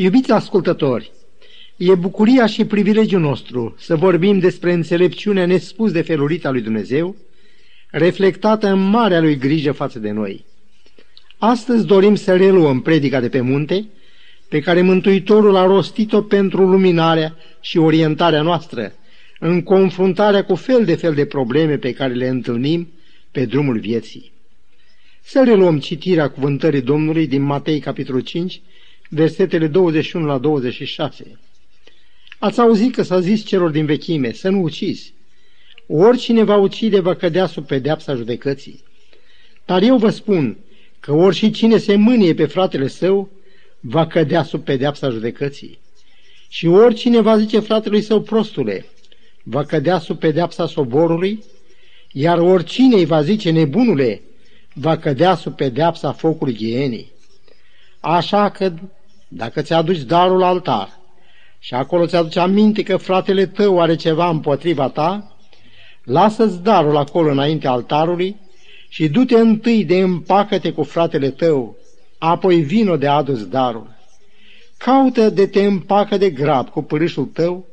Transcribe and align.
Iubiți 0.00 0.32
ascultători, 0.32 1.10
e 1.76 1.94
bucuria 1.94 2.46
și 2.46 2.64
privilegiul 2.64 3.20
nostru 3.20 3.74
să 3.78 3.96
vorbim 3.96 4.38
despre 4.38 4.72
înțelepciunea 4.72 5.46
nespus 5.46 5.92
de 5.92 6.02
felurita 6.02 6.50
lui 6.50 6.60
Dumnezeu, 6.60 7.16
reflectată 7.90 8.68
în 8.68 8.88
marea 8.88 9.20
lui 9.20 9.36
grijă 9.36 9.72
față 9.72 9.98
de 9.98 10.10
noi. 10.10 10.44
Astăzi 11.38 11.86
dorim 11.86 12.14
să 12.14 12.36
reluăm 12.36 12.80
predica 12.80 13.20
de 13.20 13.28
pe 13.28 13.40
munte, 13.40 13.86
pe 14.48 14.60
care 14.60 14.82
Mântuitorul 14.82 15.56
a 15.56 15.66
rostit-o 15.66 16.22
pentru 16.22 16.66
luminarea 16.66 17.36
și 17.60 17.78
orientarea 17.78 18.42
noastră, 18.42 18.92
în 19.38 19.62
confruntarea 19.62 20.44
cu 20.44 20.54
fel 20.54 20.84
de 20.84 20.94
fel 20.94 21.14
de 21.14 21.24
probleme 21.24 21.76
pe 21.76 21.92
care 21.92 22.12
le 22.12 22.28
întâlnim 22.28 22.88
pe 23.30 23.44
drumul 23.44 23.78
vieții. 23.78 24.32
Să 25.22 25.42
reluăm 25.44 25.78
citirea 25.78 26.30
cuvântării 26.30 26.82
Domnului 26.82 27.26
din 27.26 27.42
Matei, 27.42 27.78
capitolul 27.78 28.20
5, 28.20 28.60
versetele 29.08 29.66
21 29.66 30.26
la 30.26 30.38
26. 30.38 31.38
Ați 32.38 32.60
auzit 32.60 32.94
că 32.94 33.02
s-a 33.02 33.20
zis 33.20 33.44
celor 33.44 33.70
din 33.70 33.86
vechime 33.86 34.32
să 34.32 34.48
nu 34.48 34.62
ucizi. 34.62 35.12
Oricine 35.86 36.42
va 36.42 36.56
ucide 36.56 37.00
va 37.00 37.14
cădea 37.14 37.46
sub 37.46 37.66
pedeapsa 37.66 38.14
judecății. 38.14 38.82
Dar 39.64 39.82
eu 39.82 39.96
vă 39.96 40.10
spun 40.10 40.56
că 41.00 41.12
oricine 41.12 41.78
se 41.78 41.96
mânie 41.96 42.34
pe 42.34 42.46
fratele 42.46 42.88
său 42.88 43.30
va 43.80 44.06
cădea 44.06 44.42
sub 44.42 44.64
pedeapsa 44.64 45.10
judecății. 45.10 45.78
Și 46.48 46.66
oricine 46.66 47.20
va 47.20 47.38
zice 47.38 47.60
fratelui 47.60 48.02
său 48.02 48.20
prostule, 48.20 48.86
va 49.42 49.64
cădea 49.64 49.98
sub 49.98 50.18
pedeapsa 50.18 50.66
soborului, 50.66 51.44
iar 52.12 52.38
oricine 52.38 52.96
îi 52.96 53.04
va 53.04 53.22
zice 53.22 53.50
nebunule, 53.50 54.20
va 54.74 54.96
cădea 54.96 55.34
sub 55.34 55.54
pedeapsa 55.54 56.12
focului 56.12 56.54
ghienii. 56.54 57.10
Așa 58.00 58.50
că, 58.50 58.72
dacă 59.28 59.62
ți-aduci 59.62 59.98
darul 59.98 60.42
altar 60.42 60.98
și 61.58 61.74
acolo 61.74 62.06
ți-aduce 62.06 62.38
aminte 62.38 62.82
că 62.82 62.96
fratele 62.96 63.46
tău 63.46 63.80
are 63.80 63.96
ceva 63.96 64.28
împotriva 64.28 64.88
ta, 64.88 65.36
lasă-ți 66.04 66.62
darul 66.62 66.96
acolo 66.96 67.30
înainte 67.30 67.66
altarului 67.66 68.36
și 68.88 69.08
du-te 69.08 69.38
întâi 69.38 69.84
de 69.84 69.98
împacă-te 69.98 70.72
cu 70.72 70.82
fratele 70.82 71.30
tău, 71.30 71.76
apoi 72.18 72.60
vino 72.60 72.96
de 72.96 73.06
adus 73.06 73.46
darul. 73.46 73.96
Caută 74.76 75.30
de 75.30 75.46
te 75.46 75.64
împacă 75.64 76.16
de 76.16 76.30
grab 76.30 76.68
cu 76.68 76.82
părâșul 76.82 77.24
tău, 77.24 77.66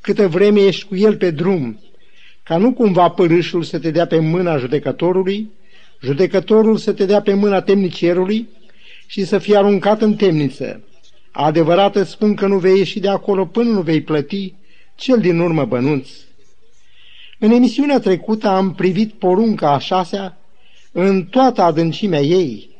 câtă 0.00 0.28
vreme 0.28 0.60
ești 0.60 0.84
cu 0.84 0.96
el 0.96 1.16
pe 1.16 1.30
drum, 1.30 1.80
ca 2.42 2.56
nu 2.56 2.72
cumva 2.72 3.08
părâșul 3.08 3.62
să 3.62 3.78
te 3.78 3.90
dea 3.90 4.06
pe 4.06 4.18
mâna 4.18 4.56
judecătorului, 4.56 5.50
judecătorul 6.02 6.76
să 6.76 6.92
te 6.92 7.04
dea 7.04 7.20
pe 7.20 7.34
mâna 7.34 7.60
temnicierului 7.60 8.48
și 9.06 9.24
să 9.24 9.38
fie 9.38 9.56
aruncat 9.56 10.02
în 10.02 10.14
temniță. 10.14 10.82
Adevărat 11.38 11.96
îți 11.96 12.10
spun 12.10 12.34
că 12.34 12.46
nu 12.46 12.58
vei 12.58 12.78
ieși 12.78 13.00
de 13.00 13.08
acolo 13.08 13.44
până 13.44 13.70
nu 13.70 13.80
vei 13.80 14.02
plăti 14.02 14.54
cel 14.94 15.18
din 15.18 15.38
urmă 15.38 15.64
bănunț. 15.64 16.08
În 17.38 17.50
emisiunea 17.50 17.98
trecută 17.98 18.48
am 18.48 18.74
privit 18.74 19.12
porunca 19.12 19.72
a 19.72 19.78
șasea 19.78 20.38
în 20.92 21.24
toată 21.24 21.62
adâncimea 21.62 22.20
ei, 22.20 22.70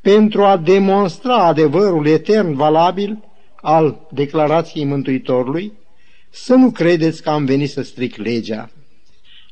pentru 0.00 0.44
a 0.44 0.56
demonstra 0.56 1.46
adevărul 1.46 2.06
etern 2.06 2.54
valabil 2.54 3.24
al 3.60 4.06
declarației 4.10 4.84
Mântuitorului, 4.84 5.72
să 6.30 6.54
nu 6.54 6.70
credeți 6.70 7.22
că 7.22 7.30
am 7.30 7.44
venit 7.44 7.70
să 7.70 7.82
stric 7.82 8.16
legea. 8.16 8.70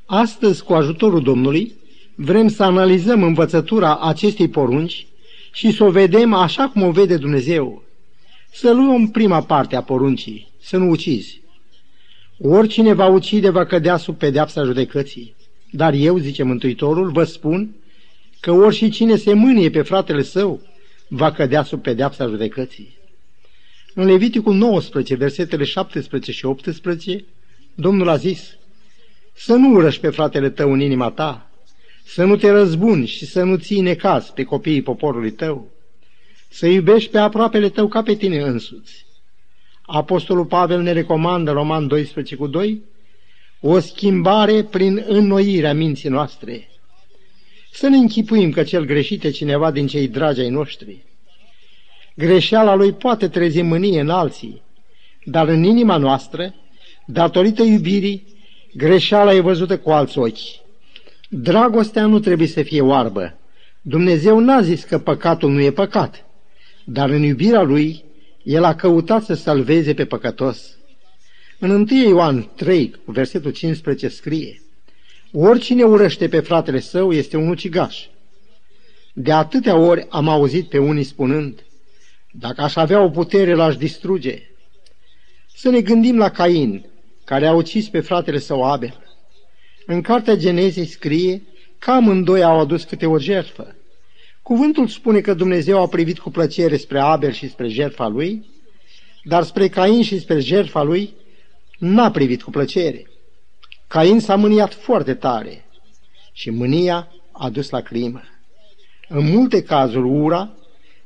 Astăzi, 0.06 0.64
cu 0.64 0.72
ajutorul 0.72 1.22
Domnului, 1.22 1.74
vrem 2.14 2.48
să 2.48 2.62
analizăm 2.62 3.22
învățătura 3.22 3.96
acestei 3.96 4.48
porunci 4.48 5.06
și 5.52 5.72
să 5.72 5.84
o 5.84 5.90
vedem 5.90 6.32
așa 6.32 6.68
cum 6.68 6.82
o 6.82 6.90
vede 6.90 7.16
Dumnezeu. 7.16 7.82
Să 8.52 8.72
luăm 8.72 9.10
prima 9.10 9.42
parte 9.42 9.76
a 9.76 9.82
poruncii, 9.82 10.48
să 10.60 10.76
nu 10.76 10.88
ucizi. 10.88 11.40
Oricine 12.38 12.92
va 12.92 13.06
ucide 13.06 13.50
va 13.50 13.66
cădea 13.66 13.96
sub 13.96 14.16
pedeapsa 14.16 14.64
judecății. 14.64 15.34
Dar 15.70 15.92
eu, 15.92 16.18
zice 16.18 16.42
Mântuitorul, 16.42 17.10
vă 17.10 17.24
spun 17.24 17.74
că 18.40 18.50
oricine 18.50 19.16
se 19.16 19.32
mânie 19.32 19.70
pe 19.70 19.82
fratele 19.82 20.22
său 20.22 20.60
va 21.08 21.32
cădea 21.32 21.62
sub 21.62 21.82
pedeapsa 21.82 22.26
judecății. 22.26 22.96
În 23.94 24.04
Leviticul 24.04 24.54
19, 24.54 25.14
versetele 25.14 25.64
17 25.64 26.32
și 26.32 26.44
18, 26.44 27.24
Domnul 27.74 28.08
a 28.08 28.16
zis, 28.16 28.56
să 29.34 29.54
nu 29.54 29.72
urăși 29.72 30.00
pe 30.00 30.08
fratele 30.08 30.50
tău 30.50 30.72
în 30.72 30.80
inima 30.80 31.10
ta, 31.10 31.50
să 32.04 32.24
nu 32.24 32.36
te 32.36 32.50
răzbuni 32.50 33.06
și 33.06 33.26
să 33.26 33.42
nu 33.42 33.56
ții 33.56 33.80
necaz 33.80 34.30
pe 34.30 34.42
copiii 34.42 34.82
poporului 34.82 35.30
tău, 35.30 35.71
să 36.52 36.66
iubești 36.66 37.10
pe 37.10 37.18
aproapele 37.18 37.68
tău 37.68 37.88
ca 37.88 38.02
pe 38.02 38.14
tine 38.14 38.40
însuți. 38.40 39.06
Apostolul 39.82 40.44
Pavel 40.44 40.80
ne 40.80 40.92
recomandă, 40.92 41.50
Roman 41.50 41.86
12 41.86 42.36
cu 42.36 42.46
2, 42.46 42.82
o 43.60 43.78
schimbare 43.78 44.62
prin 44.62 45.04
înnoirea 45.06 45.74
minții 45.74 46.08
noastre. 46.08 46.68
Să 47.72 47.88
ne 47.88 47.96
închipuim 47.96 48.50
că 48.50 48.62
cel 48.62 48.84
greșit 48.84 49.24
e 49.24 49.30
cineva 49.30 49.70
din 49.70 49.86
cei 49.86 50.08
dragi 50.08 50.40
ai 50.40 50.48
noștri. 50.48 51.04
Greșeala 52.14 52.74
lui 52.74 52.92
poate 52.92 53.28
trezi 53.28 53.62
mânie 53.62 54.00
în 54.00 54.10
alții, 54.10 54.62
dar 55.24 55.48
în 55.48 55.62
inima 55.62 55.96
noastră, 55.96 56.54
datorită 57.06 57.62
iubirii, 57.62 58.26
greșeala 58.74 59.34
e 59.34 59.40
văzută 59.40 59.78
cu 59.78 59.90
alți 59.90 60.18
ochi. 60.18 60.60
Dragostea 61.28 62.06
nu 62.06 62.18
trebuie 62.18 62.48
să 62.48 62.62
fie 62.62 62.80
oarbă. 62.80 63.38
Dumnezeu 63.80 64.38
n-a 64.38 64.62
zis 64.62 64.84
că 64.84 64.98
păcatul 64.98 65.50
nu 65.50 65.60
e 65.60 65.70
păcat, 65.70 66.24
dar 66.84 67.10
în 67.10 67.22
iubirea 67.22 67.62
lui, 67.62 68.04
el 68.42 68.64
a 68.64 68.74
căutat 68.74 69.24
să 69.24 69.34
salveze 69.34 69.94
pe 69.94 70.04
păcătos. 70.04 70.76
În 71.58 71.70
1 71.70 71.86
Ioan 72.08 72.50
3, 72.56 72.94
versetul 73.04 73.50
15 73.50 74.08
scrie, 74.08 74.62
Oricine 75.32 75.82
urăște 75.82 76.28
pe 76.28 76.40
fratele 76.40 76.80
său 76.80 77.12
este 77.12 77.36
un 77.36 77.48
ucigaș. 77.48 78.06
De 79.12 79.32
atâtea 79.32 79.76
ori 79.76 80.06
am 80.08 80.28
auzit 80.28 80.68
pe 80.68 80.78
unii 80.78 81.04
spunând, 81.04 81.64
dacă 82.32 82.60
aș 82.60 82.76
avea 82.76 83.00
o 83.00 83.10
putere, 83.10 83.54
l-aș 83.54 83.76
distruge. 83.76 84.42
Să 85.54 85.68
ne 85.68 85.80
gândim 85.80 86.16
la 86.16 86.30
Cain, 86.30 86.86
care 87.24 87.46
a 87.46 87.52
ucis 87.52 87.88
pe 87.88 88.00
fratele 88.00 88.38
său 88.38 88.62
Abel. 88.62 89.02
În 89.86 90.00
cartea 90.00 90.36
Genezei 90.36 90.86
scrie 90.86 91.42
că 91.78 91.90
amândoi 91.90 92.42
au 92.42 92.58
adus 92.58 92.84
câte 92.84 93.06
o 93.06 93.18
jertfă. 93.18 93.76
Cuvântul 94.42 94.88
spune 94.88 95.20
că 95.20 95.34
Dumnezeu 95.34 95.80
a 95.80 95.86
privit 95.86 96.18
cu 96.18 96.30
plăcere 96.30 96.76
spre 96.76 96.98
Abel 96.98 97.32
și 97.32 97.48
spre 97.48 97.68
jertfa 97.68 98.06
lui, 98.08 98.44
dar 99.24 99.42
spre 99.42 99.68
Cain 99.68 100.02
și 100.02 100.18
spre 100.18 100.40
jertfa 100.40 100.82
lui 100.82 101.14
n-a 101.78 102.10
privit 102.10 102.42
cu 102.42 102.50
plăcere. 102.50 103.06
Cain 103.86 104.20
s-a 104.20 104.36
mâniat 104.36 104.74
foarte 104.74 105.14
tare 105.14 105.64
și 106.32 106.50
mânia 106.50 107.08
a 107.32 107.50
dus 107.50 107.70
la 107.70 107.80
crimă. 107.80 108.22
În 109.08 109.30
multe 109.30 109.62
cazuri, 109.62 110.08
ura 110.08 110.54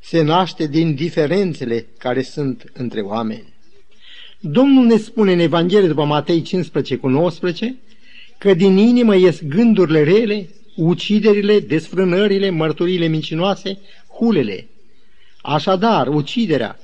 se 0.01 0.23
naște 0.23 0.67
din 0.67 0.95
diferențele 0.95 1.87
care 1.99 2.23
sunt 2.23 2.71
între 2.73 3.01
oameni. 3.01 3.55
Domnul 4.41 4.87
ne 4.87 4.97
spune 4.97 5.33
în 5.33 5.39
Evanghelie 5.39 5.89
după 5.89 6.05
Matei 6.05 6.43
15 6.43 6.97
cu 6.97 7.09
19 7.09 7.77
că 8.39 8.55
din 8.55 8.77
inimă 8.77 9.17
ies 9.17 9.43
gândurile 9.43 10.03
rele, 10.03 10.49
uciderile, 10.77 11.61
desfrânările, 11.61 12.51
mărturile 12.51 13.07
mincinoase, 13.07 13.79
hulele. 14.19 14.69
Așadar, 15.43 16.09
uciderea 16.09 16.79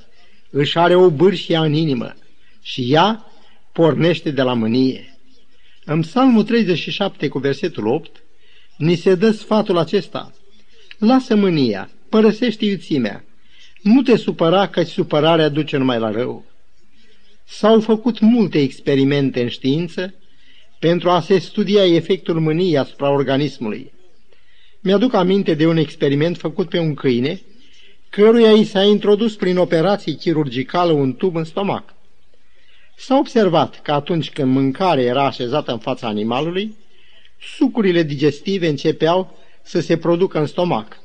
își 0.49 0.77
are 0.77 0.95
o 0.95 1.09
bârșie 1.09 1.57
în 1.57 1.73
inimă 1.73 2.13
și 2.61 2.93
ea 2.93 3.25
pornește 3.71 4.31
de 4.31 4.41
la 4.41 4.53
mânie. 4.53 5.17
În 5.85 6.01
Psalmul 6.01 6.43
37 6.43 7.27
cu 7.27 7.39
versetul 7.39 7.87
8 7.87 8.23
ni 8.77 8.95
se 8.95 9.15
dă 9.15 9.31
sfatul 9.31 9.77
acesta. 9.77 10.33
Lasă 10.97 11.35
mânia, 11.35 11.89
părăsește 12.09 12.65
iuțimea, 12.65 13.23
nu 13.81 14.01
te 14.01 14.17
supăra 14.17 14.67
că 14.67 14.83
supărarea 14.83 15.49
duce 15.49 15.77
numai 15.77 15.99
la 15.99 16.11
rău. 16.11 16.45
S-au 17.45 17.79
făcut 17.79 18.19
multe 18.19 18.59
experimente 18.59 19.41
în 19.41 19.49
știință 19.49 20.13
pentru 20.83 21.09
a 21.09 21.19
se 21.19 21.37
studia 21.37 21.85
efectul 21.85 22.39
mâniei 22.39 22.77
asupra 22.77 23.11
organismului. 23.11 23.93
Mi-aduc 24.79 25.13
aminte 25.13 25.53
de 25.53 25.67
un 25.67 25.77
experiment 25.77 26.37
făcut 26.37 26.69
pe 26.69 26.79
un 26.79 26.93
câine, 26.93 27.41
căruia 28.09 28.51
i 28.51 28.63
s-a 28.63 28.83
introdus 28.83 29.35
prin 29.35 29.57
operație 29.57 30.13
chirurgicală 30.13 30.91
un 30.91 31.13
tub 31.13 31.35
în 31.35 31.43
stomac. 31.43 31.93
S-a 32.95 33.17
observat 33.17 33.81
că 33.81 33.91
atunci 33.91 34.29
când 34.29 34.51
mâncarea 34.51 35.03
era 35.03 35.25
așezată 35.25 35.71
în 35.71 35.77
fața 35.77 36.07
animalului, 36.07 36.75
sucurile 37.55 38.03
digestive 38.03 38.67
începeau 38.67 39.37
să 39.61 39.79
se 39.79 39.97
producă 39.97 40.39
în 40.39 40.45
stomac. 40.45 40.97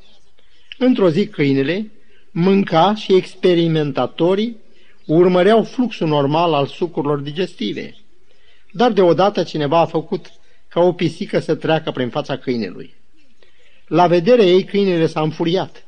Într-o 0.78 1.10
zi 1.10 1.26
câinele 1.26 1.90
mânca 2.31 2.94
și 2.94 3.14
experimentatorii 3.14 4.56
urmăreau 5.06 5.62
fluxul 5.62 6.08
normal 6.08 6.54
al 6.54 6.66
sucurilor 6.66 7.19
digestive. 7.19 7.94
Dar 8.70 8.93
deodată 8.93 9.43
cineva 9.43 9.79
a 9.79 9.87
făcut 9.87 10.32
ca 10.69 10.81
o 10.81 10.93
pisică 10.93 11.38
să 11.38 11.55
treacă 11.55 11.91
prin 11.91 12.09
fața 12.09 12.37
câinelui. 12.37 12.94
La 13.87 14.06
vedere 14.06 14.47
ei, 14.47 14.65
câinele 14.65 15.06
s-a 15.06 15.20
înfuriat. 15.20 15.85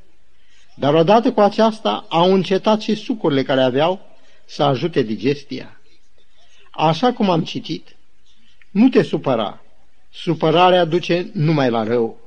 Dar 0.74 0.94
odată 0.94 1.32
cu 1.32 1.40
aceasta 1.40 2.06
au 2.08 2.32
încetat 2.32 2.80
și 2.80 2.94
sucurile 2.94 3.42
care 3.42 3.60
aveau 3.60 4.00
să 4.44 4.62
ajute 4.62 5.02
digestia. 5.02 5.80
Așa 6.70 7.12
cum 7.12 7.30
am 7.30 7.44
citit, 7.44 7.96
nu 8.70 8.88
te 8.88 9.02
supăra, 9.02 9.62
supărarea 10.12 10.84
duce 10.84 11.30
numai 11.32 11.70
la 11.70 11.82
rău. 11.82 12.18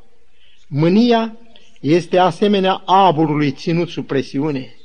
Mânia 0.68 1.38
este 1.80 2.18
asemenea 2.18 2.74
aburului 2.86 3.52
ținut 3.52 3.90
sub 3.90 4.06
presiune. 4.06 4.76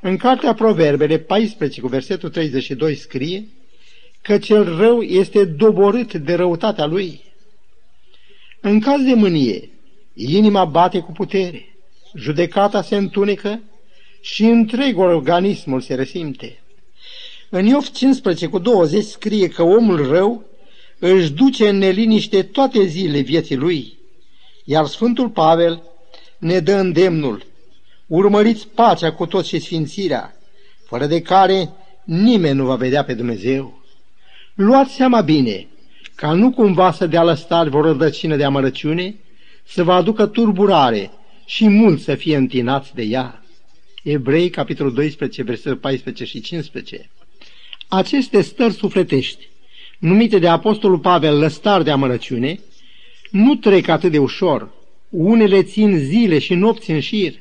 În 0.00 0.16
cartea 0.16 0.54
Proverbele 0.54 1.18
14 1.18 1.80
cu 1.80 1.86
versetul 1.86 2.30
32 2.30 2.94
scrie 2.94 3.48
că 4.24 4.38
cel 4.38 4.76
rău 4.76 5.00
este 5.00 5.44
doborât 5.44 6.14
de 6.14 6.34
răutatea 6.34 6.86
lui. 6.86 7.22
În 8.60 8.80
caz 8.80 9.02
de 9.02 9.14
mânie, 9.14 9.70
inima 10.14 10.64
bate 10.64 11.00
cu 11.00 11.12
putere, 11.12 11.76
judecata 12.14 12.82
se 12.82 12.96
întunecă 12.96 13.60
și 14.20 14.44
întreg 14.44 14.98
organismul 14.98 15.80
se 15.80 15.94
resimte. 15.94 16.62
În 17.50 17.66
Iov 17.66 17.90
15 17.90 18.46
cu 18.46 18.58
20 18.58 19.04
scrie 19.04 19.48
că 19.48 19.62
omul 19.62 20.06
rău 20.06 20.44
își 20.98 21.30
duce 21.30 21.68
în 21.68 21.78
neliniște 21.78 22.42
toate 22.42 22.84
zilele 22.84 23.20
vieții 23.20 23.56
lui, 23.56 23.98
iar 24.64 24.86
Sfântul 24.86 25.28
Pavel 25.28 25.82
ne 26.38 26.58
dă 26.58 26.72
îndemnul, 26.72 27.46
urmăriți 28.06 28.68
pacea 28.74 29.12
cu 29.12 29.26
toți 29.26 29.48
și 29.48 29.58
sfințirea, 29.58 30.36
fără 30.86 31.06
de 31.06 31.22
care 31.22 31.70
nimeni 32.04 32.56
nu 32.56 32.64
va 32.64 32.76
vedea 32.76 33.04
pe 33.04 33.14
Dumnezeu. 33.14 33.83
Luați 34.54 34.94
seama 34.94 35.20
bine, 35.20 35.66
ca 36.14 36.32
nu 36.32 36.50
cumva 36.50 36.92
să 36.92 37.06
dea 37.06 37.22
lăstari 37.22 37.70
vor 37.70 37.84
rădăcină 37.84 38.36
de 38.36 38.44
amărăciune, 38.44 39.14
să 39.64 39.82
vă 39.82 39.92
aducă 39.92 40.26
turburare 40.26 41.10
și 41.46 41.68
mulți 41.68 42.04
să 42.04 42.14
fie 42.14 42.36
întinați 42.36 42.94
de 42.94 43.02
ea. 43.02 43.42
Evrei, 44.02 44.50
capitolul 44.50 44.92
12, 44.94 45.42
versetul 45.42 45.76
14 45.76 46.24
și 46.24 46.40
15. 46.40 47.10
Aceste 47.88 48.40
stări 48.40 48.72
sufletești, 48.72 49.48
numite 49.98 50.38
de 50.38 50.48
Apostolul 50.48 50.98
Pavel 50.98 51.38
lăstari 51.38 51.84
de 51.84 51.90
amărăciune, 51.90 52.60
nu 53.30 53.54
trec 53.54 53.88
atât 53.88 54.10
de 54.10 54.18
ușor. 54.18 54.70
Unele 55.08 55.62
țin 55.62 55.98
zile 55.98 56.38
și 56.38 56.54
nopți 56.54 56.90
în 56.90 57.00
șir. 57.00 57.34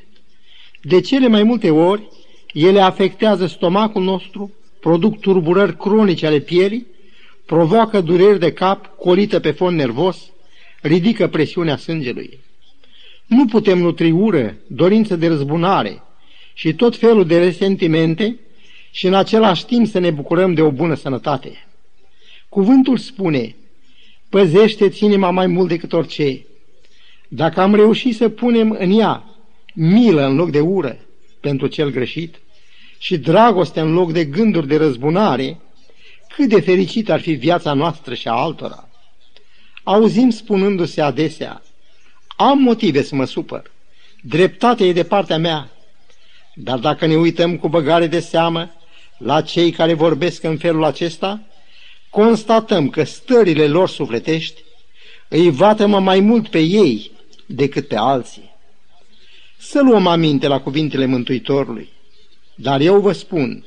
De 0.81 1.01
cele 1.01 1.27
mai 1.27 1.43
multe 1.43 1.69
ori, 1.69 2.07
ele 2.53 2.79
afectează 2.79 3.45
stomacul 3.45 4.03
nostru, 4.03 4.51
produc 4.79 5.19
turburări 5.19 5.77
cronice 5.77 6.25
ale 6.25 6.39
pielii, 6.39 6.91
provoacă 7.45 8.01
dureri 8.01 8.39
de 8.39 8.51
cap, 8.51 8.95
colită 8.97 9.39
pe 9.39 9.51
fond 9.51 9.77
nervos, 9.77 10.17
ridică 10.81 11.27
presiunea 11.27 11.77
sângelui. 11.77 12.39
Nu 13.25 13.45
putem 13.45 13.77
nutri 13.77 14.11
ură, 14.11 14.55
dorință 14.67 15.15
de 15.15 15.27
răzbunare 15.27 16.01
și 16.53 16.73
tot 16.73 16.95
felul 16.95 17.25
de 17.25 17.39
resentimente 17.39 18.39
și 18.91 19.07
în 19.07 19.13
același 19.13 19.65
timp 19.65 19.87
să 19.87 19.99
ne 19.99 20.11
bucurăm 20.11 20.53
de 20.53 20.61
o 20.61 20.71
bună 20.71 20.95
sănătate. 20.95 21.67
Cuvântul 22.49 22.97
spune, 22.97 23.55
păzește-ți 24.29 25.03
inima 25.03 25.29
mai 25.29 25.47
mult 25.47 25.67
decât 25.67 25.93
orice. 25.93 26.45
Dacă 27.27 27.61
am 27.61 27.75
reușit 27.75 28.15
să 28.15 28.29
punem 28.29 28.75
în 28.79 28.99
ea 28.99 29.23
milă 29.73 30.25
în 30.27 30.35
loc 30.35 30.49
de 30.49 30.59
ură 30.59 30.97
pentru 31.39 31.67
cel 31.67 31.89
greșit 31.89 32.35
și 32.97 33.17
dragoste 33.17 33.79
în 33.79 33.93
loc 33.93 34.11
de 34.11 34.25
gânduri 34.25 34.67
de 34.67 34.77
răzbunare, 34.77 35.59
cât 36.35 36.49
de 36.49 36.61
fericit 36.61 37.09
ar 37.09 37.21
fi 37.21 37.31
viața 37.31 37.73
noastră 37.73 38.13
și 38.13 38.27
a 38.27 38.31
altora. 38.31 38.89
Auzim 39.83 40.29
spunându-se 40.29 41.01
adesea, 41.01 41.61
am 42.27 42.59
motive 42.59 43.03
să 43.03 43.15
mă 43.15 43.25
supăr, 43.25 43.71
dreptatea 44.21 44.85
e 44.85 44.93
de 44.93 45.03
partea 45.03 45.37
mea, 45.37 45.71
dar 46.55 46.79
dacă 46.79 47.05
ne 47.05 47.15
uităm 47.15 47.57
cu 47.57 47.69
băgare 47.69 48.07
de 48.07 48.19
seamă 48.19 48.71
la 49.17 49.41
cei 49.41 49.71
care 49.71 49.93
vorbesc 49.93 50.43
în 50.43 50.57
felul 50.57 50.83
acesta, 50.83 51.41
constatăm 52.09 52.89
că 52.89 53.03
stările 53.03 53.67
lor 53.67 53.89
sufletești 53.89 54.61
îi 55.27 55.51
vatămă 55.51 55.99
mai 55.99 56.19
mult 56.19 56.47
pe 56.47 56.59
ei 56.59 57.11
decât 57.45 57.87
pe 57.87 57.95
alții. 57.95 58.51
Să 59.57 59.81
luăm 59.81 60.07
aminte 60.07 60.47
la 60.47 60.61
cuvintele 60.61 61.05
Mântuitorului, 61.05 61.89
dar 62.55 62.79
eu 62.79 62.99
vă 62.99 63.11
spun 63.11 63.65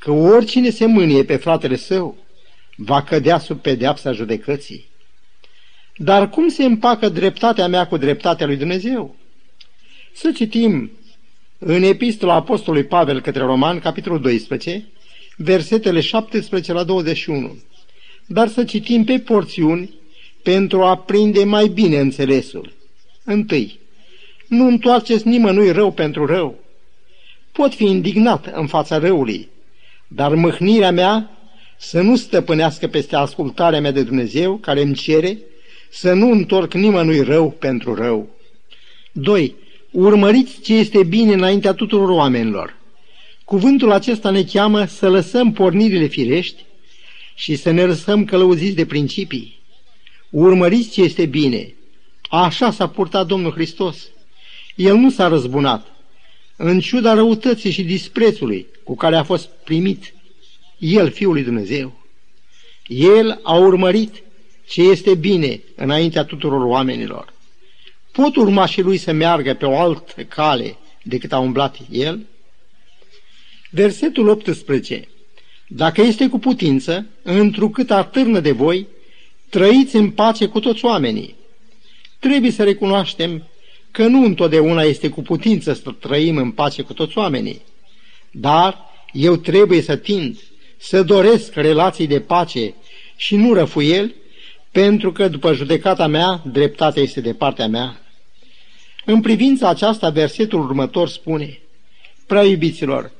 că 0.00 0.10
oricine 0.10 0.70
se 0.70 0.86
mânie 0.86 1.24
pe 1.24 1.36
fratele 1.36 1.76
său 1.76 2.16
va 2.76 3.02
cădea 3.02 3.38
sub 3.38 3.60
pedeapsa 3.60 4.12
judecății. 4.12 4.88
Dar 5.96 6.28
cum 6.28 6.48
se 6.48 6.64
împacă 6.64 7.08
dreptatea 7.08 7.68
mea 7.68 7.86
cu 7.86 7.96
dreptatea 7.96 8.46
lui 8.46 8.56
Dumnezeu? 8.56 9.16
Să 10.12 10.32
citim 10.32 10.90
în 11.58 11.82
epistola 11.82 12.34
Apostolului 12.34 12.86
Pavel 12.86 13.20
către 13.20 13.42
Roman, 13.42 13.78
capitolul 13.78 14.20
12, 14.20 14.86
versetele 15.36 16.00
17 16.00 16.72
la 16.72 16.84
21. 16.84 17.56
Dar 18.26 18.48
să 18.48 18.64
citim 18.64 19.04
pe 19.04 19.18
porțiuni 19.18 19.94
pentru 20.42 20.82
a 20.82 20.96
prinde 20.96 21.44
mai 21.44 21.68
bine 21.68 21.98
înțelesul. 21.98 22.72
Întâi, 23.24 23.78
nu 24.48 24.66
întoarceți 24.66 25.28
nimănui 25.28 25.70
rău 25.70 25.92
pentru 25.92 26.26
rău. 26.26 26.58
Pot 27.52 27.74
fi 27.74 27.84
indignat 27.84 28.46
în 28.54 28.66
fața 28.66 28.98
răului, 28.98 29.48
dar 30.12 30.34
mâhnirea 30.34 30.90
mea 30.90 31.30
să 31.78 32.00
nu 32.00 32.16
stăpânească 32.16 32.86
peste 32.86 33.16
ascultarea 33.16 33.80
mea 33.80 33.90
de 33.90 34.02
Dumnezeu, 34.02 34.56
care 34.56 34.82
îmi 34.82 34.94
cere 34.94 35.38
să 35.90 36.12
nu 36.12 36.30
întorc 36.30 36.74
nimănui 36.74 37.20
rău 37.20 37.50
pentru 37.50 37.94
rău. 37.94 38.28
2. 39.12 39.54
Urmăriți 39.90 40.60
ce 40.60 40.74
este 40.74 41.02
bine 41.02 41.32
înaintea 41.32 41.72
tuturor 41.72 42.08
oamenilor. 42.08 42.76
Cuvântul 43.44 43.92
acesta 43.92 44.30
ne 44.30 44.42
cheamă 44.44 44.84
să 44.84 45.08
lăsăm 45.08 45.52
pornirile 45.52 46.06
firești 46.06 46.64
și 47.34 47.56
să 47.56 47.70
ne 47.70 47.84
lăsăm 47.84 48.24
călăuziți 48.24 48.76
de 48.76 48.86
principii. 48.86 49.58
Urmăriți 50.30 50.90
ce 50.90 51.02
este 51.02 51.26
bine. 51.26 51.74
Așa 52.28 52.70
s-a 52.70 52.88
purtat 52.88 53.26
Domnul 53.26 53.52
Hristos. 53.52 54.08
El 54.74 54.96
nu 54.96 55.10
s-a 55.10 55.28
răzbunat. 55.28 55.86
În 56.62 56.80
ciuda 56.80 57.14
răutății 57.14 57.70
și 57.70 57.82
disprețului 57.82 58.66
cu 58.84 58.96
care 58.96 59.16
a 59.16 59.22
fost 59.22 59.48
primit, 59.64 60.14
El, 60.78 61.10
Fiul 61.10 61.32
lui 61.32 61.42
Dumnezeu. 61.42 62.00
El 62.86 63.40
a 63.42 63.54
urmărit 63.54 64.22
ce 64.66 64.82
este 64.82 65.14
bine 65.14 65.60
înaintea 65.74 66.24
tuturor 66.24 66.64
oamenilor. 66.64 67.32
Pot 68.12 68.36
urma 68.36 68.66
și 68.66 68.80
lui 68.80 68.96
să 68.96 69.12
meargă 69.12 69.54
pe 69.54 69.64
o 69.64 69.78
altă 69.78 70.22
cale 70.22 70.76
decât 71.02 71.32
a 71.32 71.38
umblat 71.38 71.76
el? 71.90 72.26
Versetul 73.70 74.28
18. 74.28 75.08
Dacă 75.66 76.00
este 76.00 76.28
cu 76.28 76.38
putință, 76.38 77.06
întrucât 77.22 77.90
atârnă 77.90 78.40
de 78.40 78.52
voi, 78.52 78.86
trăiți 79.48 79.96
în 79.96 80.10
pace 80.10 80.46
cu 80.46 80.60
toți 80.60 80.84
oamenii. 80.84 81.34
Trebuie 82.18 82.50
să 82.50 82.64
recunoaștem 82.64 83.44
că 83.90 84.06
nu 84.06 84.24
întotdeauna 84.24 84.82
este 84.82 85.08
cu 85.08 85.22
putință 85.22 85.72
să 85.72 85.90
trăim 85.90 86.36
în 86.36 86.50
pace 86.50 86.82
cu 86.82 86.92
toți 86.92 87.18
oamenii, 87.18 87.62
dar 88.30 88.78
eu 89.12 89.36
trebuie 89.36 89.82
să 89.82 89.96
tind, 89.96 90.38
să 90.76 91.02
doresc 91.02 91.54
relații 91.54 92.06
de 92.06 92.20
pace 92.20 92.74
și 93.16 93.36
nu 93.36 93.52
răfuieli 93.52 94.14
pentru 94.70 95.12
că 95.12 95.28
după 95.28 95.54
judecata 95.54 96.06
mea, 96.06 96.42
dreptatea 96.52 97.02
este 97.02 97.20
de 97.20 97.34
partea 97.34 97.68
mea. 97.68 98.00
În 99.04 99.20
privința 99.20 99.68
aceasta, 99.68 100.10
versetul 100.10 100.60
următor 100.60 101.08
spune, 101.08 101.58
Prea 102.26 102.44
iubiților, 102.44 103.10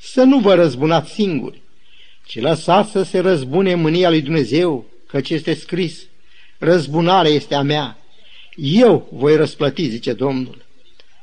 să 0.00 0.22
nu 0.22 0.38
vă 0.38 0.54
răzbunați 0.54 1.12
singuri, 1.12 1.60
ci 2.26 2.40
lăsați 2.40 2.90
să 2.90 3.02
se 3.02 3.18
răzbune 3.18 3.74
mânia 3.74 4.08
lui 4.08 4.20
Dumnezeu, 4.20 4.84
căci 5.06 5.30
este 5.30 5.54
scris, 5.54 6.02
răzbunarea 6.58 7.30
este 7.30 7.54
a 7.54 7.62
mea, 7.62 7.98
eu 8.56 9.08
voi 9.12 9.36
răsplăti, 9.36 9.88
zice 9.88 10.12
Domnul. 10.12 10.64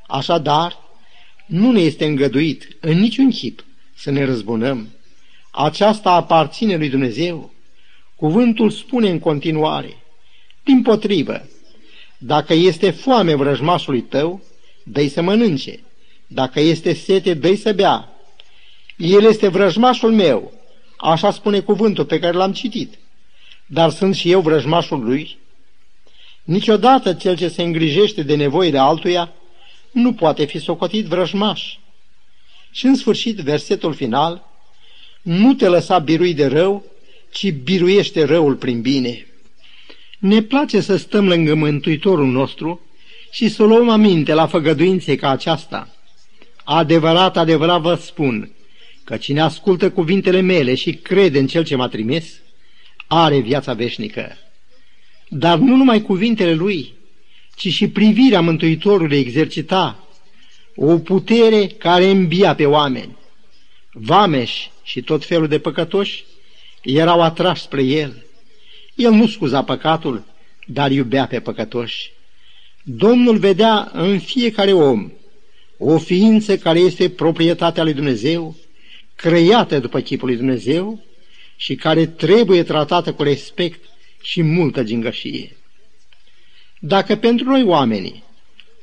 Așadar, 0.07 0.77
nu 1.45 1.71
ne 1.71 1.79
este 1.79 2.05
îngăduit 2.05 2.67
în 2.79 2.99
niciun 2.99 3.29
chip 3.29 3.65
să 3.95 4.11
ne 4.11 4.25
răzbunăm. 4.25 4.87
Aceasta 5.51 6.11
aparține 6.11 6.75
lui 6.75 6.89
Dumnezeu. 6.89 7.51
Cuvântul 8.15 8.69
spune 8.69 9.09
în 9.09 9.19
continuare, 9.19 9.97
din 10.63 10.81
potrivă, 10.81 11.47
dacă 12.17 12.53
este 12.53 12.91
foame 12.91 13.35
vrăjmașului 13.35 14.01
tău, 14.01 14.41
dă 14.83 15.07
să 15.07 15.21
mănânce, 15.21 15.79
dacă 16.27 16.59
este 16.59 16.93
sete, 16.93 17.33
dă 17.33 17.55
să 17.55 17.73
bea. 17.73 18.09
El 18.97 19.23
este 19.23 19.47
vrăjmașul 19.47 20.11
meu, 20.11 20.51
așa 20.97 21.31
spune 21.31 21.59
cuvântul 21.59 22.05
pe 22.05 22.19
care 22.19 22.37
l-am 22.37 22.53
citit, 22.53 22.93
dar 23.65 23.89
sunt 23.89 24.15
și 24.15 24.31
eu 24.31 24.41
vrăjmașul 24.41 25.03
lui. 25.03 25.37
Niciodată 26.43 27.13
cel 27.13 27.35
ce 27.35 27.47
se 27.47 27.61
îngrijește 27.61 28.23
de 28.23 28.35
nevoile 28.35 28.77
altuia 28.77 29.33
nu 29.91 30.13
poate 30.13 30.45
fi 30.45 30.59
socotit 30.59 31.05
vrăjmaș. 31.05 31.77
Și 32.71 32.85
în 32.85 32.95
sfârșit, 32.95 33.37
versetul 33.37 33.93
final, 33.93 34.49
nu 35.21 35.53
te 35.53 35.67
lăsa 35.67 35.99
birui 35.99 36.33
de 36.33 36.45
rău, 36.45 36.83
ci 37.31 37.51
biruiește 37.51 38.23
răul 38.23 38.55
prin 38.55 38.81
bine. 38.81 39.27
Ne 40.19 40.41
place 40.41 40.81
să 40.81 40.95
stăm 40.95 41.27
lângă 41.27 41.55
Mântuitorul 41.55 42.27
nostru 42.27 42.81
și 43.31 43.49
să 43.49 43.63
luăm 43.63 43.89
aminte 43.89 44.33
la 44.33 44.47
făgăduințe 44.47 45.15
ca 45.15 45.29
aceasta. 45.29 45.89
Adevărat, 46.63 47.37
adevărat 47.37 47.81
vă 47.81 47.95
spun, 47.95 48.51
că 49.03 49.17
cine 49.17 49.41
ascultă 49.41 49.91
cuvintele 49.91 50.39
mele 50.39 50.75
și 50.75 50.93
crede 50.93 51.39
în 51.39 51.47
cel 51.47 51.63
ce 51.63 51.75
m-a 51.75 51.87
trimis, 51.87 52.25
are 53.07 53.39
viața 53.39 53.73
veșnică. 53.73 54.37
Dar 55.35 55.57
nu 55.57 55.75
numai 55.75 56.01
cuvintele 56.01 56.53
lui, 56.53 56.93
ci 57.55 57.67
și 57.67 57.87
privirea 57.87 58.41
Mântuitorului 58.41 59.17
exercita 59.17 60.07
o 60.75 60.97
putere 60.97 61.67
care 61.67 62.05
îmbia 62.05 62.55
pe 62.55 62.65
oameni. 62.65 63.17
Vameși 63.91 64.71
și 64.83 65.01
tot 65.01 65.25
felul 65.25 65.47
de 65.47 65.59
păcătoși 65.59 66.23
erau 66.81 67.21
atrași 67.21 67.61
spre 67.61 67.83
el. 67.83 68.25
El 68.95 69.11
nu 69.11 69.27
scuza 69.27 69.63
păcatul, 69.63 70.23
dar 70.65 70.91
iubea 70.91 71.27
pe 71.27 71.39
păcătoși. 71.39 72.11
Domnul 72.83 73.37
vedea 73.37 73.91
în 73.93 74.19
fiecare 74.19 74.73
om 74.73 75.11
o 75.77 75.97
ființă 75.97 76.57
care 76.57 76.79
este 76.79 77.09
proprietatea 77.09 77.83
lui 77.83 77.93
Dumnezeu, 77.93 78.55
creată 79.15 79.79
după 79.79 79.99
chipul 79.99 80.27
lui 80.27 80.37
Dumnezeu 80.37 81.03
și 81.55 81.75
care 81.75 82.05
trebuie 82.05 82.63
tratată 82.63 83.13
cu 83.13 83.23
respect 83.23 83.91
și 84.23 84.41
multă 84.41 84.83
gingășie. 84.83 85.57
Dacă 86.79 87.15
pentru 87.15 87.49
noi 87.49 87.63
oamenii 87.63 88.23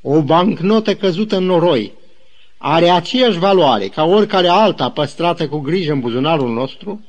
o 0.03 0.23
bancnotă 0.23 0.95
căzută 0.95 1.37
în 1.37 1.45
noroi 1.45 1.93
are 2.59 2.89
aceeași 2.89 3.39
valoare 3.39 3.89
ca 3.89 4.05
oricare 4.05 4.49
alta 4.49 4.91
păstrată 4.91 5.49
cu 5.49 5.59
grijă 5.59 5.93
în 5.93 6.01
buzunarul 6.01 6.53
nostru, 6.53 7.05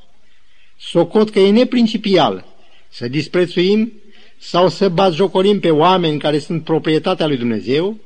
socot 0.78 1.30
că 1.30 1.38
e 1.38 1.50
neprincipial 1.50 2.44
să 2.88 3.08
disprețuim 3.08 3.92
sau 4.38 4.68
să 4.68 4.88
batjocorim 4.88 5.60
pe 5.60 5.70
oameni 5.70 6.18
care 6.18 6.38
sunt 6.38 6.64
proprietatea 6.64 7.26
lui 7.26 7.36
Dumnezeu, 7.36 7.96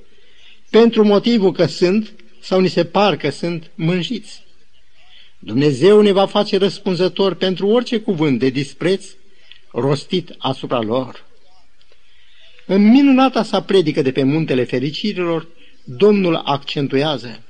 pentru 0.70 1.04
motivul 1.04 1.52
că 1.52 1.66
sunt 1.66 2.12
sau 2.40 2.60
ni 2.60 2.68
se 2.68 2.84
par 2.84 3.16
că 3.16 3.30
sunt 3.30 3.70
mânjiți. 3.74 4.44
Dumnezeu 5.38 6.00
ne 6.00 6.12
va 6.12 6.26
face 6.26 6.58
răspunzător 6.58 7.34
pentru 7.34 7.66
orice 7.66 8.00
cuvânt 8.00 8.38
de 8.38 8.48
dispreț 8.48 9.06
rostit 9.76 10.34
asupra 10.38 10.80
lor. 10.80 11.24
În 12.66 12.90
minunata 12.90 13.42
sa 13.42 13.62
predică 13.62 14.02
de 14.02 14.12
pe 14.12 14.22
muntele 14.22 14.64
fericirilor, 14.64 15.46
Domnul 15.84 16.36
accentuează, 16.44 17.42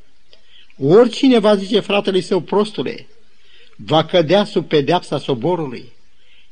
oricine 0.78 1.38
va 1.38 1.56
zice 1.56 1.80
fratelui 1.80 2.20
său 2.20 2.40
prostule, 2.40 3.06
va 3.76 4.04
cădea 4.04 4.44
sub 4.44 4.68
pedeapsa 4.68 5.18
soborului, 5.18 5.92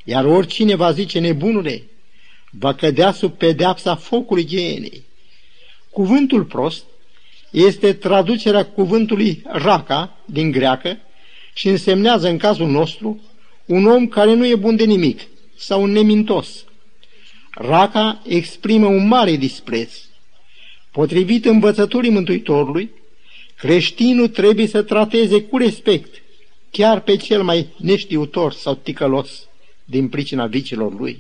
iar 0.05 0.25
oricine 0.25 0.75
va 0.75 0.93
zice 0.93 1.19
nebunule, 1.19 1.83
va 2.51 2.75
cădea 2.75 3.13
sub 3.13 3.33
pedeapsa 3.33 3.97
focului 3.97 4.47
ghienei. 4.47 5.05
Cuvântul 5.91 6.45
prost 6.45 6.85
este 7.51 7.93
traducerea 7.93 8.67
cuvântului 8.67 9.43
raca 9.45 10.19
din 10.25 10.51
greacă 10.51 10.99
și 11.55 11.69
însemnează 11.69 12.29
în 12.29 12.39
cazul 12.39 12.69
nostru 12.69 13.21
un 13.65 13.87
om 13.87 14.09
care 14.09 14.35
nu 14.35 14.47
e 14.47 14.55
bun 14.55 14.77
de 14.77 14.85
nimic 14.85 15.21
sau 15.57 15.83
un 15.83 15.91
nemintos. 15.91 16.65
Raca 17.51 18.23
exprimă 18.27 18.87
un 18.87 19.07
mare 19.07 19.37
dispreț. 19.37 19.93
Potrivit 20.93 21.45
învățăturii 21.45 22.11
Mântuitorului, 22.11 22.91
creștinul 23.57 24.29
trebuie 24.29 24.67
să 24.67 24.83
trateze 24.83 25.43
cu 25.43 25.57
respect 25.57 26.23
chiar 26.71 27.01
pe 27.01 27.17
cel 27.17 27.43
mai 27.43 27.69
neștiutor 27.77 28.53
sau 28.53 28.75
ticălos 28.75 29.49
din 29.85 30.09
pricina 30.09 30.47
vicilor 30.47 30.99
lui. 30.99 31.19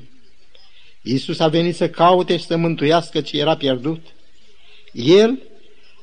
Iisus 1.03 1.39
a 1.39 1.49
venit 1.49 1.75
să 1.75 1.89
caute 1.89 2.37
și 2.37 2.45
să 2.45 2.57
mântuiască 2.57 3.21
ce 3.21 3.39
era 3.39 3.57
pierdut. 3.57 4.07
El 4.93 5.43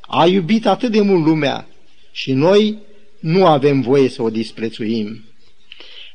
a 0.01 0.25
iubit 0.25 0.65
atât 0.65 0.91
de 0.91 1.01
mult 1.01 1.25
lumea 1.25 1.67
și 2.11 2.33
noi 2.33 2.77
nu 3.19 3.45
avem 3.45 3.81
voie 3.81 4.09
să 4.09 4.21
o 4.21 4.29
disprețuim. 4.29 5.23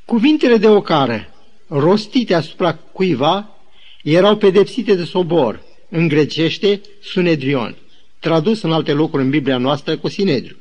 Cuvintele 0.05 0.57
de 0.57 0.69
ocară, 0.69 1.35
rostite 1.69 2.35
asupra 2.35 2.75
cuiva, 2.75 3.57
erau 4.03 4.37
pedepsite 4.37 4.95
de 4.95 5.05
sobor, 5.05 5.61
în 5.89 6.09
grecește 6.09 6.81
Sunedrion, 7.03 7.77
tradus 8.19 8.63
în 8.63 8.73
alte 8.73 8.93
locuri 8.93 9.23
în 9.23 9.31
Biblia 9.31 9.57
noastră 9.57 9.97
cu 9.97 10.09
Sinedriu, 10.09 10.57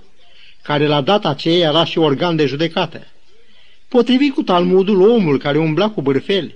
care 0.61 0.87
la 0.87 1.01
data 1.01 1.29
aceea 1.29 1.69
era 1.69 1.85
și 1.85 1.97
organ 1.97 2.35
de 2.35 2.45
judecată. 2.45 3.07
Potrivit 3.87 4.33
cu 4.33 4.41
Talmudul, 4.43 5.09
omul 5.09 5.37
care 5.37 5.57
umbla 5.57 5.89
cu 5.89 6.01
bârfeli 6.01 6.55